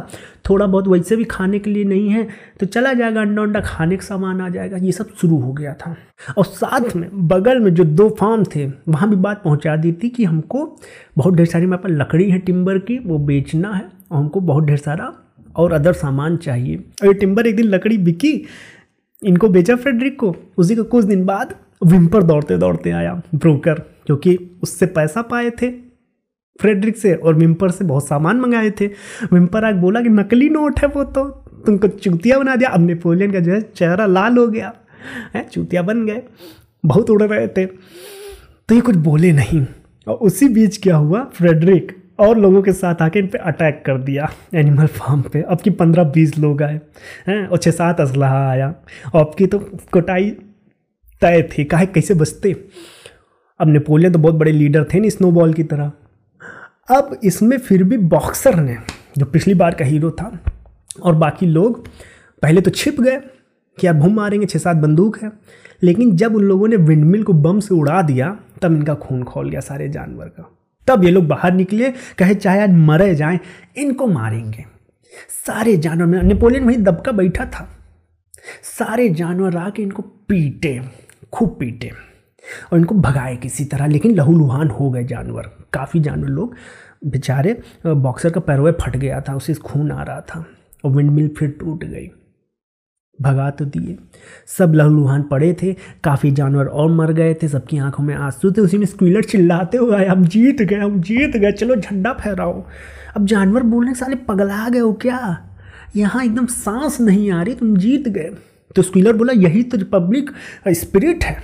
थोड़ा 0.49 0.65
बहुत 0.67 0.87
वैसे 0.87 1.15
भी 1.15 1.23
खाने 1.23 1.59
के 1.59 1.69
लिए 1.69 1.83
नहीं 1.83 2.09
है 2.09 2.27
तो 2.59 2.65
चला 2.65 2.93
जाएगा 2.93 3.21
अंडा 3.21 3.41
अंडा 3.41 3.59
खाने 3.59 3.97
का 3.97 4.05
सामान 4.05 4.41
आ 4.41 4.49
जाएगा। 4.49 4.77
ये 4.77 4.91
सब 4.91 5.13
शुरू 5.21 5.37
हो 5.37 5.53
गया 5.53 5.73
था। 5.73 5.95
और 6.37 6.45
साथ 6.45 6.95
में, 6.95 7.09
बगल 7.27 7.59
में 7.59 7.73
जो 7.73 7.83
दो 7.83 8.09
फार्म 8.19 8.43
थे, 8.55 8.65
वहाँ 8.65 9.09
भी 9.09 9.15
बात 9.15 9.43
पहुँचा 9.43 9.75
दी 9.75 9.91
थी 9.93 10.09
कि 10.09 10.23
हमको 10.23 10.65
बहुत 11.17 11.35
ढेर 11.35 11.45
सारी 11.45 11.65
मेरे 11.65 11.83
पास 11.83 11.91
लकड़ी 11.91 12.29
है 12.29 12.39
टिम्बर 12.39 12.77
की, 12.79 12.97
वो 12.99 13.17
बेचना 13.19 13.73
है, 13.73 13.85
और 14.11 14.17
हमको 14.17 14.39
बहुत 14.41 14.63
ढेर 14.63 14.77
सारा 14.77 15.13
और 15.57 15.73
अदर 15.73 15.93
सामान 15.93 16.37
चाहिए। 16.37 16.75
और 16.75 17.07
ये 17.07 17.13
टिम्बर 17.13 17.47
एक 17.47 17.55
दिन 17.55 17.65
लकड़ी 17.65 17.97
बिकी, 17.97 18.33
इनको 19.21 19.49
बेचा 19.49 19.75
फ्रेडरिक 19.75 20.19
को। 20.19 20.35
उसी 20.57 20.75
को 20.75 20.83
कुछ 20.83 21.05
दिन 21.05 21.25
बाद 21.25 21.55
विम्पर 21.85 22.23
दौड़ते 22.23 22.57
दौड़ते 22.57 22.91
आया 22.91 23.21
ब्रोकर 23.35 23.73
क्योंकि 24.05 24.37
उससे 24.63 24.85
पैसा 24.85 25.21
पाए 25.21 25.49
थे 25.51 25.69
फ्रेडरिक 26.59 26.97
से 26.97 27.13
और 27.13 27.35
विम्पर 27.35 27.71
से 27.71 27.85
बहुत 27.85 28.07
सामान 28.07 28.39
मंगाए 28.39 28.69
थे। 28.71 28.87
विम्पर 29.33 29.65
आग 29.65 29.75
बोला 29.75 30.01
कि 30.01 30.09
नकली 30.09 30.49
नोट 30.49 30.79
है 30.79 30.87
वो 30.87 31.03
तो 31.03 31.23
तुमको 31.65 31.87
चूतिया 31.87 32.39
बना 32.39 32.55
दिया। 32.55 32.69
अब 32.69 32.81
नेपोलियन 32.81 33.31
का 33.31 33.39
जो 33.39 33.51
है 33.51 33.61
चेहरा 33.61 34.05
लाल 34.05 34.37
हो 34.37 34.47
गया, 34.47 34.73
है, 35.35 35.47
चूतिया 35.51 35.81
बन 35.81 36.05
गए, 36.05 36.21
बहुत 36.85 37.09
उड़ 37.09 37.23
रहे 37.23 37.47
थे। 37.47 37.65
तो 37.65 38.75
ये 38.75 38.81
कुछ 38.81 38.95
बोले 38.95 39.31
नहीं। 39.31 39.65
और 40.07 40.15
उसी 40.15 40.47
बीच 40.49 40.77
क्या 40.77 40.95
हुआ, 40.95 41.23
फ्रेडरिक 41.25 41.95
और 42.19 42.37
लोगों 42.37 42.61
के 42.61 42.73
साथ 42.73 42.95
आके 43.01 43.19
इन 43.19 43.27
पर 43.27 43.37
अटैक 43.37 43.83
कर 43.85 43.97
दिया 43.97 44.31
एनिमल 44.53 44.87
फार्म 44.87 45.21
पे। 45.21 45.41
अब 45.41 45.61
की 45.61 45.69
पंद्रह 45.69 46.03
बीस 46.03 46.37
लोग 46.37 46.63
आए, 46.63 46.81
हैं, 47.27 47.47
और 47.47 47.57
छः 47.57 47.71
सात 47.71 48.01
असलाहा 48.01 48.49
आया। 48.49 48.75
और 49.15 49.25
अब 49.25 49.35
की 49.37 49.47
तो 49.47 49.59
कुटाई 49.91 50.29
तय 51.21 51.49
थी, 51.51 51.63
काहे, 51.63 51.85
कैसे 51.85 52.13
बचते? 52.13 52.55
अब 53.59 53.67
नेपोलियन 53.67 54.13
तो 54.13 54.19
बहुत 54.19 54.35
बड़े 54.35 54.51
लीडर 54.51 54.83
थे 54.83 54.99
नहीं 54.99 55.09
स्नोबॉल 55.09 55.53
की 55.53 55.63
तरह। 55.63 55.91
अब 56.89 57.19
इसमें 57.23 57.57
फिर 57.57 57.83
भी 57.83 57.97
बॉक्सर 57.97 58.55
ने, 58.55 58.77
जो 59.17 59.25
पिछली 59.25 59.53
बार 59.53 59.75
का 59.75 59.85
हीरो 59.85 60.11
था, 60.11 60.39
और 61.03 61.15
बाकी 61.15 61.45
लोग, 61.45 61.87
पहले 62.41 62.61
तो 62.61 62.71
छिप 62.71 63.01
गए 63.01 63.21
कि 63.79 63.87
अब 63.87 63.95
हम 63.95 64.13
मारेंगे, 64.13 64.45
छः 64.45 64.59
सात 64.59 64.77
बंदूक 64.77 65.17
है। 65.23 65.31
लेकिन 65.83 66.15
जब 66.15 66.35
उन 66.35 66.43
लोगों 66.43 66.67
ने 66.67 66.75
विंडमिल 66.75 67.23
को 67.23 67.33
बम 67.33 67.59
से 67.59 67.75
उड़ा 67.75 68.01
दिया, 68.01 68.37
तब 68.61 68.71
इनका 68.73 68.93
खून 68.93 69.23
खोल 69.23 69.49
गया 69.49 69.59
सारे 69.59 69.89
जानवर 69.89 70.25
का। 70.25 70.57
तब 70.87 71.03
ये 71.03 71.11
लोग 71.11 71.27
बाहर 71.27 71.53
निकले, 71.53 71.91
कहे, 72.17 72.35
चाहे 72.35 72.61
आज 72.61 72.69
मरे 72.69 73.13
जाएँ, 73.15 73.39
इनको 73.77 74.07
मारेंगे। 74.07 74.65
सारे 75.45 75.77
जानवर, 75.77 76.05
में 76.05 76.23
नेपोलियन 76.23 76.65
वहीं 76.65 76.77
दबका 76.77 77.11
बैठा 77.11 77.45
था। 77.45 77.67
सारे 78.63 79.09
जानवर 79.09 79.57
आके 79.57 79.83
इनको 79.83 80.01
पीटे, 80.01 80.81
खूब 81.33 81.55
पीटे 81.59 81.91
और 82.71 82.79
इनको 82.79 82.95
भगाए 82.95 83.35
किसी 83.35 83.65
तरह, 83.65 83.87
लेकिन 83.87 84.15
लहूलुहान 84.15 84.67
हो 84.69 84.89
गए 84.91 85.03
जानवर। 85.03 85.49
काफ़ी 85.73 85.99
जानवर 85.99 86.29
लोग, 86.29 86.55
बेचारे 87.05 87.61
बॉक्सर 87.85 88.29
का 88.29 88.39
पैरवे 88.39 88.71
फट 88.71 88.97
गया 88.97 89.21
था, 89.21 89.35
उसे 89.35 89.53
खून 89.53 89.91
आ 89.91 90.03
रहा 90.03 90.21
था 90.21 90.45
और 90.85 90.91
विंड 90.91 91.11
मिल 91.11 91.29
फिर 91.37 91.49
टूट 91.49 91.83
गई। 91.83 92.09
भगा 93.19 93.49
तो 93.49 93.65
दिए। 93.65 93.97
सब 94.49 94.73
लहूलुहान 94.73 95.23
पड़े 95.23 95.53
थे, 95.53 95.73
काफ़ी 96.03 96.31
जानवर 96.31 96.65
और 96.65 96.91
मर 96.91 97.11
गए 97.13 97.33
थे, 97.33 97.47
सबकी 97.47 97.77
आँखों 97.77 98.03
में 98.03 98.13
आँसू 98.15 98.51
थे, 98.51 98.61
उसी 98.61 98.77
में 98.77 98.85
स्क्वीलर 98.85 99.23
चिल्लाते 99.23 99.77
हुए 99.77 99.95
आए 99.95 100.05
हम 100.05 100.25
जीत 100.25 100.61
गए 100.61 100.75
हम 100.75 100.99
जीत 101.01 101.37
गए, 101.37 101.51
चलो 101.51 101.75
झंडा 101.75 102.13
फहराओ। 102.13 102.63
अब 103.15 103.25
जानवर 103.25 103.63
बोलने 103.63 103.93
साले 103.95 104.15
पगला 104.27 104.67
गए 104.69 104.79
हो 104.79 104.93
क्या? 104.93 105.37
यहाँ 105.95 106.23
एकदम 106.25 106.45
सांस 106.45 106.99
नहीं 107.01 107.31
आ 107.31 107.41
रही, 107.43 107.55
तुम 107.55 107.75
जीत 107.77 108.07
गए। 108.07 108.29
तो 108.75 108.81
स्क्वीलर 108.81 109.13
बोला, 109.13 109.33
यही 109.33 109.63
तो 109.63 109.77
रिपब्लिक 109.77 110.31
स्पिरिट 110.67 111.23
है, 111.23 111.37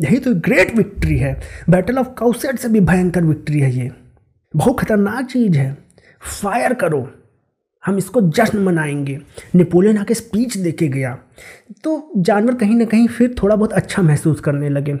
यही 0.00 0.18
तो 0.18 0.34
ग्रेट 0.36 0.76
विक्ट्री 0.76 1.16
है, 1.16 1.38
बैटल 1.70 1.98
ऑफ़ 1.98 2.08
काउसेट 2.18 2.58
से 2.58 2.68
भी 2.68 2.80
भयंकर 2.82 3.24
विक्ट्री 3.24 3.60
है 3.60 3.74
ये। 3.74 3.90
बहुत 4.54 4.80
खतरनाक 4.80 5.26
चीज़ 5.26 5.56
है, 5.58 5.76
फायर 6.22 6.74
करो। 6.74 7.08
हम 7.88 7.98
इसको 7.98 8.20
जश्न 8.20 8.58
मनाएँगे। 8.58 9.20
नेपोलियन 9.54 9.98
आके 9.98 10.14
स्पीच 10.14 10.56
दे 10.56 10.72
के 10.72 10.88
गया। 10.88 11.18
तो 11.84 12.12
जानवर 12.16 12.54
कहीं 12.54 12.76
ना 12.76 12.84
कहीं 12.84 13.08
फिर 13.08 13.34
थोड़ा 13.42 13.56
बहुत 13.56 13.72
अच्छा 13.72 14.02
महसूस 14.02 14.40
करने 14.40 14.68
लगे। 14.68 14.94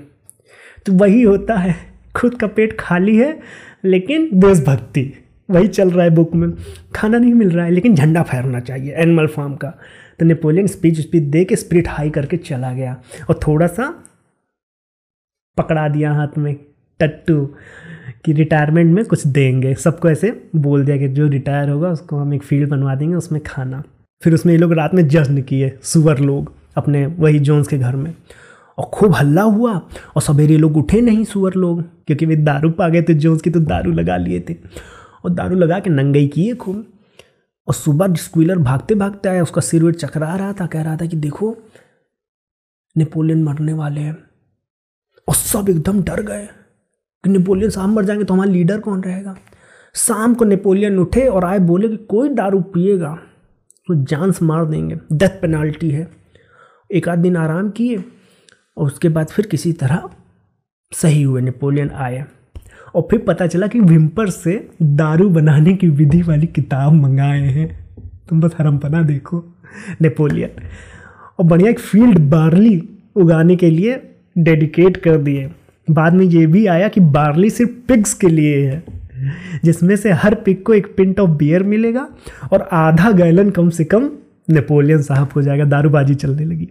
तो 0.86 0.92
वही 0.92 1.22
होता 1.22 1.54
है, 1.54 1.74
खुद 2.16 2.34
का 2.34 2.46
पेट 2.46 2.76
खाली 2.80 3.16
है, 3.16 3.40
लेकिन 3.84 4.30
देशभक्ति। 4.34 5.12
वही 5.50 5.68
चल 5.68 5.90
रहा 5.90 6.04
है 6.04 6.10
बुक 6.10 6.34
में। 6.34 6.52
खाना 6.94 7.18
नहीं 7.18 7.34
मिल 7.34 7.50
रहा 7.50 7.64
है, 7.64 7.70
लेकिन 7.70 7.94
झंडा 7.94 8.22
फहरना 8.22 8.60
चाहिए 8.60 8.92
एनिमल 8.92 9.26
फार्म 9.26 9.54
का। 9.54 9.70
तो 10.18 10.24
नेपोलियन 10.24 10.66
स्पीच 10.66 11.00
स्पीच 11.00 11.22
दे 11.22 11.44
के 11.44 11.56
स्प्रिट 11.56 11.88
हाई 11.88 12.10
करके 12.10 12.36
चला 12.36 12.72
गया। 12.72 13.02
और 13.30 13.40
थोड़ा 13.46 13.66
सा 13.66 14.04
पकड़ा 15.56 15.88
दिया 15.88 16.12
हाथ 16.12 16.38
में, 16.38 16.56
टट्टू। 17.00 17.54
कि 18.24 18.32
रिटायरमेंट 18.32 18.94
में 18.94 19.04
कुछ 19.04 19.26
देंगे। 19.26 19.74
सबको 19.74 20.10
ऐसे 20.10 20.50
बोल 20.56 20.84
दिया 20.84 20.96
कि 20.96 21.08
जो 21.08 21.28
रिटायर 21.28 21.68
होगा, 21.68 21.88
उसको 21.88 22.16
हम 22.16 22.34
एक 22.34 22.42
फ़ील्ड 22.42 22.70
बनवा 22.70 22.94
देंगे, 22.94 23.14
उसमें 23.14 23.40
खाना। 23.46 23.82
फिर 24.22 24.34
उसमें 24.34 24.52
ये 24.52 24.58
लोग 24.58 24.72
रात 24.72 24.94
में 24.94 25.08
जश्न 25.08 25.42
किए, 25.42 25.78
सुअर 25.82 26.18
लोग, 26.18 26.52
अपने 26.76 27.06
वही 27.06 27.38
जोन्स 27.38 27.68
के 27.68 27.78
घर 27.78 27.96
में। 27.96 28.14
और 28.78 28.84
खूब 28.84 29.12
हल्ला 29.12 29.42
हुआ, 29.42 29.72
और 30.16 30.22
सवेरे 30.22 30.56
लोग 30.56 30.76
उठे 30.76 31.00
नहीं 31.00 31.24
सुअर 31.24 31.54
लोग, 31.54 31.82
क्योंकि 31.82 32.26
वे 32.26 32.36
दारू 32.36 32.70
पा 32.70 32.88
गए 32.88 33.02
थे 33.02 33.14
जोन्स 33.14 33.42
की 33.42 33.50
तो 33.50 33.60
दारू 33.60 33.92
लगा 33.92 34.16
लिए 34.16 34.44
थे। 34.50 34.56
और 35.24 35.30
दारू 35.30 35.56
लगा 35.56 35.78
के 35.78 35.90
नंगई 35.90 36.28
किए 36.28 36.54
खूब। 36.54 36.86
और 37.68 37.74
सुबह 37.74 38.14
स्क्वीलर 38.14 38.58
भागते 38.58 38.94
भागते 38.94 39.28
आया, 39.28 39.42
उसका 39.42 39.60
सिर 39.60 39.84
वेट 39.84 39.94
चकरा 39.94 40.36
रहा 40.36 40.52
था, 40.52 40.66
कह 40.66 40.82
रहा 40.82 40.96
था 40.96 41.06
कि 41.06 41.16
देखो 41.16 41.56
नेपोलियन 42.96 43.42
मरने 43.42 43.72
वाले 43.72 44.00
हैं। 44.00 44.16
और 45.28 45.34
सब 45.34 45.68
एकदम 45.68 46.02
डर 46.02 46.22
गए। 46.22 46.48
कि 47.24 47.30
नेपोलियन 47.30 47.70
साहब 47.70 47.88
मर 47.88 48.04
जाएँगे 48.04 48.24
तो 48.24 48.34
हमारा 48.34 48.50
लीडर 48.50 48.80
कौन 48.80 49.02
रहेगा? 49.02 49.36
शाम 49.94 50.34
को 50.34 50.44
नेपोलियन 50.44 50.98
उठे 50.98 51.20
और 51.20 51.44
आए 51.44 51.58
बोले 51.58 51.88
कि 51.88 51.96
कोई 51.96 52.28
दारू 52.28 52.60
पिएगा 52.60 53.18
तो 53.86 53.94
जान 54.04 54.32
से 54.32 54.44
मार 54.44 54.64
देंगे। 54.64 54.98
डेथ 55.12 55.28
पेनाल्टी 55.28 55.90
है। 55.90 56.08
एक 56.94 57.08
आध 57.08 57.18
दिन 57.18 57.36
आराम 57.36 57.70
किए 57.70 57.96
और 58.76 58.86
उसके 58.86 59.08
बाद 59.08 59.26
फिर 59.26 59.46
किसी 59.46 59.72
तरह 59.72 60.02
सही 60.92 61.22
हुए, 61.22 61.40
नेपोलियन 61.40 61.90
आए। 61.90 62.24
और 62.94 63.08
फिर 63.10 63.18
पता 63.18 63.46
चला 63.46 63.66
कि 63.66 63.80
विम्पर 63.80 64.30
से 64.30 64.70
दारू 64.82 65.28
बनाने 65.28 65.74
की 65.74 65.88
विधि 65.88 66.22
वाली 66.22 66.46
किताब 66.46 66.92
मंगाए 66.92 67.40
हैं। 67.40 67.88
तुम 68.28 68.40
बस 68.40 68.54
हरमपना 68.58 69.02
देखो, 69.02 69.44
नेपोलियन। 70.00 70.50
और 71.38 71.44
बढ़िया 71.44 71.70
एक 71.70 71.78
फ़ील्ड 71.78 72.18
बार्ली 72.18 72.88
उगाने 73.16 73.56
के 73.56 73.70
लिए 73.70 74.14
डेडिकेट 74.38 74.96
कर 74.96 75.16
दिए। 75.16 75.50
बाद 75.90 76.14
में 76.14 76.24
ये 76.24 76.46
भी 76.46 76.66
आया 76.66 76.88
कि 76.88 77.00
बार्ली 77.00 77.50
सिर्फ़ 77.50 77.72
पिग्स 77.88 78.14
के 78.14 78.28
लिए 78.28 78.66
है, 78.66 78.84
जिसमें 79.64 79.96
से 79.96 80.10
हर 80.12 80.34
पिग 80.34 80.62
को 80.62 80.74
एक 80.74 80.94
पिंट 80.96 81.20
ऑफ़ 81.20 81.30
बियर 81.30 81.62
मिलेगा 81.62 82.08
और 82.52 82.68
आधा 82.72 83.10
गैलन 83.10 83.50
कम 83.50 83.70
से 83.70 83.84
कम 83.84 84.10
नेपोलियन 84.50 85.02
साहब 85.02 85.28
हो 85.36 85.42
जाएगा, 85.42 85.64
दारूबाजी 85.64 86.14
चलने 86.14 86.44
लगी। 86.44 86.68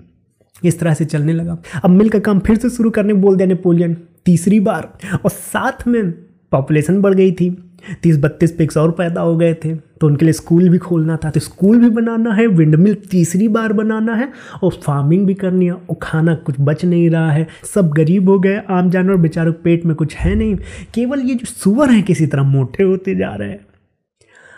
इस 0.64 0.80
तरह 0.80 0.94
से 0.94 1.06
चलने 1.06 1.34
लगा। 1.34 1.58
अब 1.84 1.90
मिल 1.90 2.10
का 2.10 2.20
काम 2.20 2.40
फिर 2.40 2.58
से 2.58 2.70
शुरू 2.70 2.90
करने 2.90 3.14
बोल 3.14 3.36
दिया 3.36 3.48
नेपोलियन 3.48 3.98
तीसरी 4.26 4.60
बार। 4.60 4.92
और 5.24 5.30
साथ 5.30 5.88
में 5.88 6.12
पॉपुलेशन 6.52 7.02
बढ़ 7.02 7.14
गई 7.14 7.32
थी। 7.32 7.67
तीस 8.04 8.18
बत्तीस 8.18 8.52
पिक्स 8.52 8.78
और 8.78 8.92
पैदा 8.92 9.22
हो 9.22 9.36
गए 9.38 9.54
थे 9.54 9.76
तो 9.76 10.08
उनके 10.08 10.26
लिए 10.26 10.34
स्कूल 10.34 10.70
भी 10.70 10.78
खोलना 10.78 11.18
था। 11.18 11.30
तो 11.30 11.40
स्कूल 11.40 11.80
भी 11.80 11.90
बनाना 11.90 12.34
है 12.34 12.46
विंडमिल 12.48 12.96
तीसरी 13.12 13.48
बार 13.48 13.74
बनाना 13.74 14.16
है 14.16 14.30
और 14.64 14.72
फ़ार्मिंग 14.84 15.26
भी 15.28 15.34
करनी 15.34 15.66
है 15.66 15.72
और 15.72 15.98
खाना 16.02 16.36
कुछ 16.36 16.56
बच 16.60 16.86
नहीं 16.86 17.10
रहा 17.10 17.32
है। 17.32 17.48
सब 17.74 17.90
गरीब 17.90 18.30
हो 18.30 18.40
गए, 18.40 18.62
आम 18.70 18.90
जानवर 18.90 19.16
बेचारों 19.18 19.54
पेट 19.54 19.86
में 19.86 19.96
कुछ 19.96 20.16
है 20.16 20.36
नहीं। 20.36 20.56
केवल 20.94 21.22
ये 21.22 21.36
जो 21.36 21.46
सुअर 21.46 21.92
हैं 21.92 22.04
किसी 22.04 22.28
तरह 22.28 22.44
मोटे 22.44 22.84
होते 22.84 23.16
जा 23.16 23.34
रहे 23.36 23.50
हैं। 23.50 23.66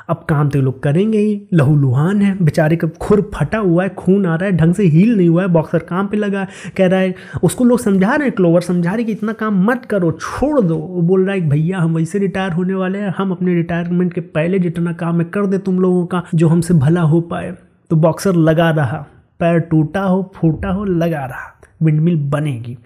अब 0.09 0.25
काम 0.29 0.49
तो 0.49 0.61
लोग 0.61 0.83
करेंगे 0.83 1.17
ही। 1.17 1.47
लहू 1.53 1.75
लुहान 1.75 2.21
है। 2.21 2.43
बेचारे 2.43 2.75
का 2.75 2.87
खुर 2.87 3.31
फटा 3.33 3.57
हुआ 3.57 3.83
है, 3.83 3.89
खून 3.89 4.25
आ 4.25 4.35
रहा 4.35 4.45
है, 4.45 4.57
ढंग 4.57 4.73
से 4.73 4.83
हील 4.83 5.17
नहीं 5.17 5.29
हुआ 5.29 5.41
है 5.41 5.47
बॉक्सर 5.47 5.79
काम 5.79 6.07
पे 6.07 6.17
लगा 6.17 6.39
है। 6.39 6.47
कह 6.77 6.87
रहा 6.87 6.99
है, 6.99 7.15
उसको 7.43 7.63
लोग 7.63 7.79
समझा 7.79 8.15
रहे 8.15 8.27
हैं 8.27 8.35
क्लोवर 8.35 8.61
समझा 8.61 8.93
रहे 8.93 9.03
कि 9.03 9.11
इतना 9.11 9.33
काम 9.33 9.65
मत 9.65 9.85
करो, 9.85 10.11
छोड़ 10.11 10.61
दो। 10.61 10.75
वो 10.75 11.01
बोल 11.01 11.25
रहा 11.25 11.35
है, 11.35 11.49
भैया, 11.49 11.79
हम 11.79 11.95
वैसे 11.95 12.19
रिटायर 12.19 12.51
होने 12.51 12.73
वाले 12.73 12.99
हैं। 12.99 13.13
हम 13.17 13.31
अपने 13.31 13.53
रिटायरमेंट 13.53 14.13
के 14.13 14.21
पहले 14.21 14.59
जितना 14.59 14.93
काम 14.93 15.19
है, 15.19 15.25
कर 15.25 15.45
दे 15.45 15.57
तुम 15.57 15.79
लोगों 15.79 16.05
का, 16.05 16.23
जो 16.35 16.47
हमसे 16.47 16.73
भला 16.73 17.01
हो 17.01 17.21
पाए। 17.21 17.55
तो 17.89 17.95
बॉक्सर 17.95 18.35
लगा 18.35 18.69
रहा। 18.69 19.07
पैर 19.39 19.59
टूटा 19.59 20.01
हो, 20.01 20.31
फूटा 20.35 20.69
हो, 20.69 20.85
लगा 20.85 21.25
रहा। 21.25 21.61
विंडमिल 21.83 22.15
बनेगी। 22.15 22.77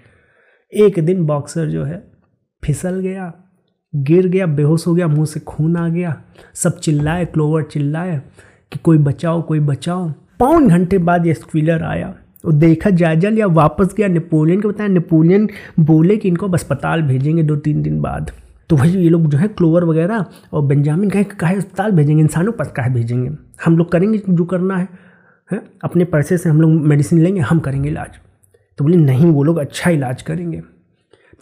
एक 0.74 1.00
दिन 1.00 1.25
बॉक्सर 1.25 1.65
जो 1.65 1.84
है, 1.84 2.12
फिसल 2.63 3.00
गया। 3.00 3.34
गिर 3.95 4.27
गया, 4.27 4.45
बेहोश 4.45 4.88
हो 4.88 4.93
गया, 4.93 5.07
मुँह 5.07 5.25
से 5.25 5.39
खून 5.39 5.77
आ 5.77 5.89
गया, 5.89 6.21
सब 6.53 6.79
चिल्लाए, 6.79 7.25
क्लोवर 7.25 7.63
चिल्लाए 7.63 8.21
कि 8.71 8.79
कोई 8.79 8.97
बचाओ 8.97 9.41
कोई 9.41 9.59
बचाओ। 9.59 10.09
पौन 10.39 10.67
घंटे 10.67 10.97
बाद 10.97 11.27
ये 11.27 11.33
स्क्वीलर 11.33 11.83
आया 11.83 12.15
वो 12.45 12.51
देखा 12.51 12.89
जायजा 12.89 13.29
लिया, 13.29 13.47
वापस 13.47 13.93
गया, 13.97 14.07
नेपोलियन 14.07 14.62
को 14.62 14.69
बताया। 14.69 14.89
नेपोलियन 14.89 15.50
बोले 15.79 16.17
कि 16.17 16.27
इनको 16.27 16.50
अस्पताल 16.50 17.01
भेजेंगे 17.01 17.43
दो 17.43 17.55
तीन 17.55 17.81
दिन 17.81 18.01
बाद। 18.01 18.31
तो 18.69 18.75
वही 18.75 19.00
ये 19.00 19.09
लोग 19.09 19.27
जो 19.27 19.38
है, 19.38 19.47
क्लोवर 19.47 19.83
वगैरह 19.83 20.25
और 20.53 20.62
बेंजामिन 20.62 21.09
कहे 21.09 21.23
कहे 21.23 21.55
अस्पताल 21.55 21.91
भेजेंगे, 21.91 22.21
इंसानों 22.21 22.51
पर 22.51 22.65
कहे 22.65 22.89
भेजेंगे। 22.89 23.31
हम 23.65 23.77
लोग 23.77 23.91
करेंगे 23.91 24.21
जो 24.29 24.45
करना 24.45 24.77
है 24.77 24.88
है? 25.51 25.62
अपने 25.83 26.03
पैसे 26.03 26.38
से 26.38 26.50
हम 26.50 26.62
लोग 26.62 26.71
मेडिसिन 26.71 27.19
लेंगे, 27.19 27.41
हम 27.41 27.59
करेंगे 27.59 27.89
इलाज। 27.89 28.09
तो 28.77 28.83
बोले, 28.85 28.97
नहीं, 28.97 29.25
वो 29.25 29.43
लोग 29.43 29.57
अच्छा 29.57 29.89
इलाज 29.89 30.21
करेंगे। 30.21 30.62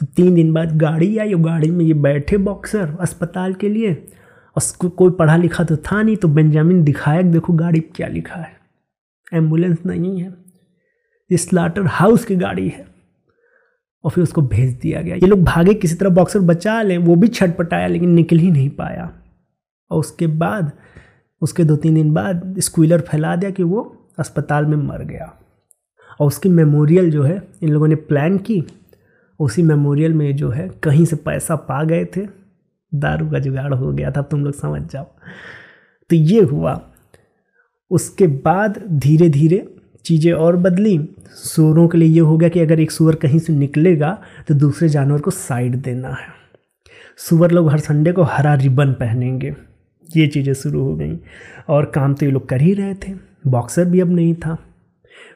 तो 0.02 0.08
तीन 0.08 0.36
दिन 0.36 0.54
बाद 0.54 0.78
गाड़ी 0.78 1.18
आई 1.18 1.34
और 1.34 1.42
गाड़ी 1.42 1.72
में 1.72 1.86
ये 1.86 1.94
बैठे 1.94 2.38
बॉक्सर 2.38 2.98
अस्पताल 3.02 3.54
के 3.54 3.70
लिए। 3.70 4.08
और 4.58 4.90
कोई 4.90 5.12
पढ़ा 5.12 5.36
लिखा 5.36 5.64
तो 5.64 5.78
था 5.78 6.02
नहीं 6.02 6.18
तो 6.18 6.28
बेंजामिन 6.28 6.84
दिखाया 6.84 7.22
देखो 7.22 7.54
गाड़ी 7.54 7.80
क्या 7.80 8.08
लिखा 8.08 8.40
है। 8.40 8.54
एंबुलेंस 9.34 9.78
नहीं 9.86 10.22
है। 10.22 10.36
ये 11.32 11.38
स्लाटर 11.38 11.86
हाउस 11.86 12.26
की 12.26 12.36
गाड़ी 12.36 12.70
है। 12.70 12.86
और 14.04 14.12
फिर 14.12 14.24
उसको 14.24 14.42
भेज 14.42 14.74
दिया 14.74 15.02
गया। 15.02 15.16
ये 15.16 15.28
लोग 15.28 15.44
भागे, 15.44 15.74
किसी 15.74 15.96
तरह 15.96 16.10
बॉक्सर 16.10 16.40
बचा 16.40 16.82
लें, 16.82 16.98
वो 16.98 17.16
भी 17.16 17.28
छटपटाया, 17.28 17.88
लेकिन 17.88 18.10
निकल 18.10 18.38
ही 18.38 18.52
नहीं 18.52 18.70
पाया। 18.70 19.14
और 19.92 20.00
उसके 20.00 20.28
बाद, 20.28 20.72
उसके 21.42 21.64
दो 21.64 21.76
तीन 21.76 21.94
दिन 21.94 22.14
बाद 22.14 22.56
स्क्वीलर 22.60 23.02
फैला 23.02 23.36
दिया 23.36 23.52
कि 23.52 23.64
वो 23.64 24.10
अस्पताल 24.20 24.66
में 24.66 24.78
मर 24.78 25.04
गया। 25.04 25.40
और 26.20 26.28
उसकी 26.28 26.50
मेमोरियल 26.50 27.12
जो 27.12 27.24
है, 27.24 27.42
इन 27.62 27.70
लोगों 27.70 27.88
ने 27.88 27.96
प्लान 27.96 28.38
की। 28.38 28.64
उसी 29.42 29.62
मेमोरियल 29.62 30.14
में 30.14 30.36
जो 30.36 30.50
है, 30.50 30.70
कहीं 30.84 31.06
से 31.06 31.16
पैसा 31.16 31.56
पा 31.56 31.84
गए 31.84 32.06
थे। 32.06 32.22
दारू 32.92 33.30
का 33.30 33.40
जुगाड़ 33.40 33.74
हो 33.74 33.92
गया 33.92 34.12
था 34.12 34.22
तुम 34.22 34.44
लोग 34.46 34.54
समझ 34.54 34.82
जाओ। 34.92 35.06
तो 36.10 36.16
ये 36.16 36.42
हुआ। 36.42 36.82
उसके 37.92 38.28
बाद 38.28 38.84
धीरे 38.90 39.30
धीरे 39.30 39.76
चीज़ें 40.06 40.32
और 40.34 40.58
बदली। 40.58 41.10
सूरों 41.28 41.88
के 41.88 41.98
लिए 41.98 42.10
ये 42.10 42.20
हो 42.20 42.38
गया 42.38 42.50
कि 42.50 42.60
अगर 42.60 42.80
एक 42.80 42.92
सूअर 42.92 43.16
कहीं 43.16 43.40
से 43.40 43.54
निकलेगा 43.54 44.18
तो 44.48 44.54
दूसरे 44.54 44.90
जानवर 44.90 45.22
को 45.22 45.32
साइड 45.32 45.76
देना 45.76 46.10
है। 46.10 46.28
सुअर 47.18 47.52
लोग 47.52 47.70
हर 47.72 47.80
संडे 47.80 48.12
को 48.12 48.24
हरा 48.24 48.54
रिबन 48.54 48.94
पहनेंगे। 48.94 49.56
ये 50.18 50.28
चीज़ें 50.28 50.54
शुरू 50.54 50.84
हो 50.84 50.96
गई। 50.96 51.18
और 51.68 51.86
काम 51.86 52.14
तो 52.14 52.26
ये 52.26 52.32
लोग 52.32 52.50
कर 52.50 52.62
ही 52.62 52.74
रहे 52.74 52.94
थे। 52.94 53.14
बॉक्सर 53.48 53.86
भी 53.86 54.00
अब 54.00 54.12
नहीं 54.12 54.36
था। 54.36 54.58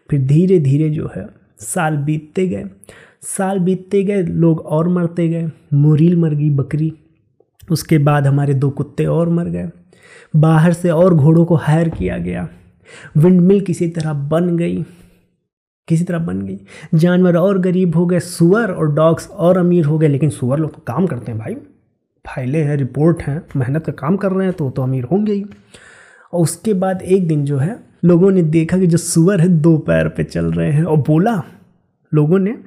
फिर 0.09 0.21
धीरे 0.21 0.59
धीरे 0.59 0.89
जो 0.89 1.11
है, 1.15 1.27
साल 1.59 1.97
बीतते 1.97 2.47
गए। 2.47 2.65
साल 3.25 3.59
बीतते 3.59 4.03
गए, 4.03 4.23
लोग 4.23 4.59
और 4.59 4.87
मरते 4.87 5.27
गए। 5.27 5.49
मुरील 5.73 6.17
मर 6.17 6.33
गई, 6.33 6.49
बकरी। 6.49 6.93
उसके 7.71 7.97
बाद 7.97 8.27
हमारे 8.27 8.53
दो 8.53 8.69
कुत्ते 8.69 9.05
और 9.05 9.29
मर 9.29 9.45
गए। 9.45 9.69
बाहर 10.35 10.73
से 10.73 10.89
और 10.89 11.13
घोड़ों 11.13 11.45
को 11.45 11.55
हायर 11.55 11.89
किया 11.89 12.17
गया। 12.17 12.47
विंड 13.17 13.41
मिल 13.41 13.61
किसी 13.61 13.87
तरह 13.87 14.13
बन 14.13 14.57
गई। 14.57 14.85
किसी 15.87 16.03
तरह 16.03 16.19
बन 16.19 16.41
गई। 16.41 16.59
जानवर 16.95 17.37
और 17.37 17.59
गरीब 17.59 17.95
हो 17.95 18.05
गए, 18.05 18.19
सुअर 18.19 18.71
और 18.71 18.95
डॉग्स 18.95 19.29
और 19.29 19.57
अमीर 19.57 19.85
हो 19.85 19.99
गए। 19.99 20.07
लेकिन 20.07 20.29
सुअर 20.29 20.59
लोग 20.59 20.75
तो 20.75 20.81
काम 20.87 21.07
करते 21.07 21.31
हैं 21.31 21.41
भाई। 21.41 21.53
फाइलें 22.27 22.63
हैं, 22.63 22.75
रिपोर्ट 22.77 23.21
हैं, 23.21 23.41
मेहनत 23.55 23.85
का 23.85 23.91
काम 23.91 24.17
कर 24.17 24.31
रहे 24.31 24.47
हैं 24.47 24.55
तो 24.57 24.69
तो 24.69 24.81
अमीर 24.81 25.03
होंगे 25.03 25.33
ही। 25.33 25.45
और 26.33 26.41
उसके 26.41 26.73
बाद 26.73 27.01
एक 27.01 27.27
दिन 27.27 27.45
जो 27.45 27.57
है, 27.57 27.79
लोगों 28.05 28.31
ने 28.31 28.41
देखा 28.41 28.77
कि 28.77 28.87
जो 28.87 28.97
सुअर 28.97 29.41
है, 29.41 29.47
दो 29.49 29.77
पैर 29.77 30.07
पे 30.07 30.23
चल 30.23 30.45
रहे 30.45 30.71
हैं। 30.71 30.83
और 30.83 30.97
बोला, 30.97 31.43
लोगों 32.13 32.39
ने 32.39 32.57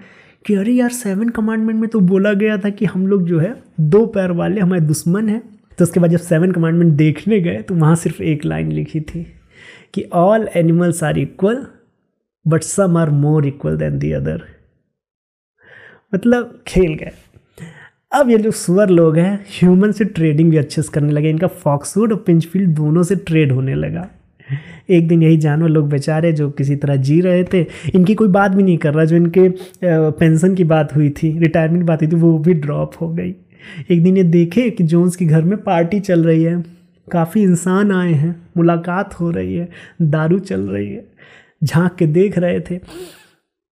कि 0.45 0.55
अरे 0.55 0.73
यार 0.73 0.91
सेवन 0.91 1.29
कमांडमेंट 1.29 1.81
में 1.81 1.89
तो 1.91 2.01
बोला 2.01 2.33
गया 2.33 2.57
था 2.59 2.71
कि 2.71 2.85
हम 2.85 3.07
लोग 3.07 3.27
जो 3.27 3.39
है, 3.39 3.55
दो 3.81 4.05
पैर 4.07 4.31
वाले 4.33 4.61
हमारे 4.61 4.81
दुश्मन 4.81 5.29
हैं। 5.29 5.41
तो 5.79 5.85
उसके 5.85 6.01
बाद 6.01 6.11
जब 6.11 6.19
सेवन 6.19 6.53
कमांडमेंट 6.53 6.93
देखने 6.93 7.41
गए 7.41 7.63
तो 7.63 7.75
वहाँ 7.75 7.95
सिर्फ़ 7.97 8.23
एक 8.23 8.45
लाइन 8.45 8.73
लिखी 8.73 9.01
थी 9.01 9.23
कि 9.95 10.05
all 10.13 10.49
animals 10.57 11.03
are 11.05 11.19
equal 11.19 11.67
but 12.47 12.63
some 12.63 12.97
are 12.97 13.11
more 13.11 13.47
equal 13.47 13.77
than 13.77 13.99
the 13.99 14.13
other 14.13 14.43
मतलब 16.13 16.61
खेल 16.67 16.95
गए। 16.95 17.13
अब 18.13 18.31
ये 18.31 18.39
जो 18.39 18.51
सुअर 18.51 18.89
लोग 18.89 19.17
हैं 19.17 19.35
ह्यूमन 19.51 19.93
से 19.93 20.05
ट्रेडिंग 20.05 20.51
भी 20.51 20.57
अच्छे 20.57 20.83
से 20.83 20.91
करने 20.95 21.13
लगे। 21.13 21.31
इनका 21.31 21.47
फॉक्सवुड 21.47 22.13
और 22.13 22.19
पिंचफील्ड 22.19 22.75
दोनों 22.77 23.03
से 23.03 23.17
ट्रेड 23.17 23.53
होने 23.53 23.75
लगा। 23.75 24.09
एक 24.91 25.09
दिन 25.09 25.23
यही 25.23 25.37
जानवर 25.37 25.69
लोग 25.69 25.89
बेचारे 25.91 26.33
जो 26.33 26.51
किसी 26.51 26.77
तरह 26.77 26.97
जी 26.97 27.21
रहे 27.21 27.45
थे। 27.45 27.67
इनकी 27.95 28.15
कोई 28.15 28.29
बात 28.29 28.51
भी 28.51 28.63
नहीं 28.63 28.79
कर 28.79 28.95
रहा। 28.95 29.05
जो 29.05 29.17
इनके 29.17 29.49
पेंशन 29.85 30.55
की 30.55 30.65
बात 30.65 30.97
हुई 30.97 31.11
थी 31.11 31.39
रिटायरमेंट 31.39 31.85
बात 31.85 32.03
हुई 32.03 32.09
थी, 32.09 32.17
वो 32.17 32.39
भी 32.39 32.55
ड्रॉप 32.55 32.93
हो 33.01 33.09
गई। 33.09 33.35
एक 33.91 34.03
दिन 34.03 34.17
ये 34.17 34.23
देखे 34.23 34.71
कि 34.71 34.85
जोन्स 34.85 35.17
के 35.17 35.25
घर 35.25 35.43
में 35.43 35.59
पार्टी 35.59 36.01
चल 36.01 36.25
रही 36.25 36.43
है। 36.43 36.65
काफ़ी 37.13 37.43
इंसान 37.43 37.93
आए 37.93 38.13
हैं। 38.13 38.43
मुलाकात 38.57 39.15
हो 39.15 39.31
रही 39.31 39.55
है। 39.55 39.69
दारू 40.03 40.39
चल 40.39 40.61
रही 40.61 40.89
है। 40.89 41.05
झाँक 41.65 41.95
के 41.95 42.07
देख 42.07 42.39
रहे 42.39 42.61
थे। 42.61 42.79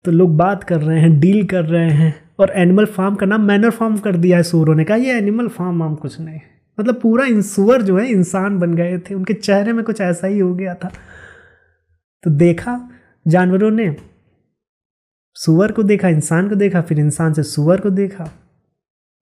तो 0.04 0.12
लोग 0.12 0.36
बात 0.36 0.64
कर 0.64 0.80
रहे 0.80 1.00
हैं 1.00 1.20
डील 1.20 1.44
कर 1.44 1.64
रहे 1.64 1.90
हैं। 1.90 2.14
और 2.38 2.52
एनिमल 2.56 2.84
फार्म 2.84 3.14
का 3.14 3.26
नाम 3.26 3.40
मैनर 3.40 3.70
फार्म 3.70 3.96
कर 3.96 4.16
दिया 4.16 4.36
है 4.36 4.42
सूरों 4.42 4.74
ने। 4.74 4.84
कहा, 4.84 4.96
ये 4.96 5.12
एनिमल 5.12 5.48
फार्म 5.48 5.80
वाम 5.80 5.94
कुछ 5.94 6.20
नहीं 6.20 6.40
मतलब 6.80 7.00
पूरा 7.00 7.24
इंसुअर 7.24 7.82
जो 7.82 7.98
है, 7.98 8.06
इंसान 8.06 8.58
बन 8.58 8.74
गए 8.74 8.98
थे। 8.98 9.14
उनके 9.14 9.34
चेहरे 9.34 9.72
में 9.72 9.84
कुछ 9.84 10.00
ऐसा 10.00 10.26
ही 10.26 10.38
हो 10.38 10.54
गया 10.54 10.74
था। 10.74 10.92
तो 12.22 12.30
देखा, 12.30 12.90
जानवरों 13.28 13.70
ने 13.70 13.96
सुअर 15.34 15.72
को 15.72 15.82
देखा, 15.82 16.08
इंसान 16.08 16.48
को 16.48 16.54
देखा, 16.54 16.80
फिर 16.80 16.98
इंसान 16.98 17.32
से 17.32 17.42
सुअर 17.42 17.80
को 17.80 17.90
देखा। 17.90 18.30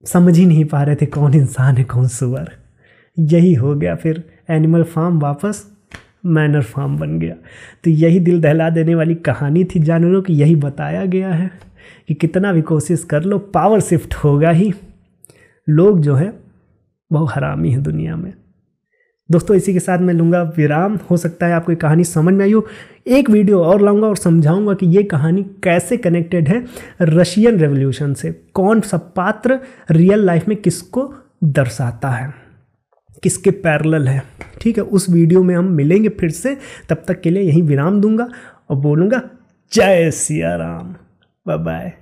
समझ 0.04 0.38
ही 0.38 0.46
नहीं 0.46 0.64
पा 0.64 0.82
रहे 0.82 0.96
थे 0.96 1.06
कौन 1.06 1.34
इंसान 1.34 1.76
है, 1.76 1.84
कौन 1.84 2.08
सुअर। 2.08 2.52
यही 3.18 3.54
हो 3.54 3.74
गया, 3.74 3.94
फिर 3.94 4.24
एनिमल 4.50 4.82
फार्म 4.82 5.20
वापस 5.20 5.70
मैनर 6.26 6.62
फार्म 6.62 6.98
बन 6.98 7.18
गया। 7.18 7.34
तो 7.84 7.90
यही 7.90 8.20
दिल 8.20 8.40
दहला 8.40 8.70
देने 8.70 8.94
वाली 8.94 9.14
कहानी 9.14 9.64
थी। 9.64 9.78
जानवरों 9.78 10.22
की 10.22 10.32
यही 10.32 10.56
बताया 10.56 11.04
गया 11.04 11.32
है 11.32 11.50
कि 12.08 12.14
कितना 12.14 12.52
भी 12.52 12.62
कोशिश 12.62 13.04
कर 13.04 13.22
लो, 13.22 13.38
पावर 13.38 13.80
शिफ्ट 13.80 14.14
होगा 14.14 14.50
ही। 14.50 14.72
लोग 15.68 16.00
जो 16.00 16.14
है 16.14 16.47
बहुत 17.12 17.30
हरामी 17.34 17.70
है 17.70 17.80
दुनिया 17.80 18.16
में। 18.16 18.32
दोस्तों, 19.30 19.56
इसी 19.56 19.72
के 19.72 19.80
साथ 19.80 19.98
मैं 19.98 20.14
लूँगा 20.14 20.42
विराम। 20.56 20.98
हो 21.10 21.16
सकता 21.16 21.46
है 21.46 21.52
आपको 21.52 21.76
कहानी 21.76 22.04
समझ 22.04 22.34
में 22.34 22.44
आई 22.44 22.52
हो। 22.52 22.66
एक 23.06 23.30
वीडियो 23.30 23.62
और 23.64 23.82
लाऊँगा 23.82 24.06
और 24.06 24.16
समझाऊँगा 24.16 24.74
कि 24.74 24.86
ये 24.86 25.02
कहानी 25.02 25.42
कैसे 25.42 25.96
कनेक्टेड 25.96 26.48
है 26.48 26.64
रशियन 27.02 27.58
रेवोल्यूशन 27.58 28.14
से। 28.14 28.32
कौन 28.54 28.80
सा 28.80 28.96
पात्र 28.96 29.58
रियल 29.90 30.24
लाइफ 30.24 30.48
में 30.48 30.56
किसको 30.56 31.14
दर्शाता 31.44 32.10
है? 32.10 32.34
किसके 33.22 33.50
पैरल 33.50 34.08
है? 34.08 34.22
ठीक 34.60 34.76
है, 34.76 34.84
उस 34.84 35.10
वीडियो 35.10 35.42
में 35.42 35.54
हम 35.54 35.64
मिलेंगे 35.64 36.08
फिर 36.08 36.30
से। 36.30 36.56
तब 36.88 37.02
तक 37.08 37.20
के 37.20 37.30
लिए 37.30 37.42
यहीं 37.42 37.62
विराम 37.62 38.00
दूँगा 38.00 38.28
और 38.70 38.76
बोलूँगा, 38.76 39.22
जय 39.72 40.10
सिया 40.10 40.56
राम। 40.56 40.94
बाय 41.46 41.92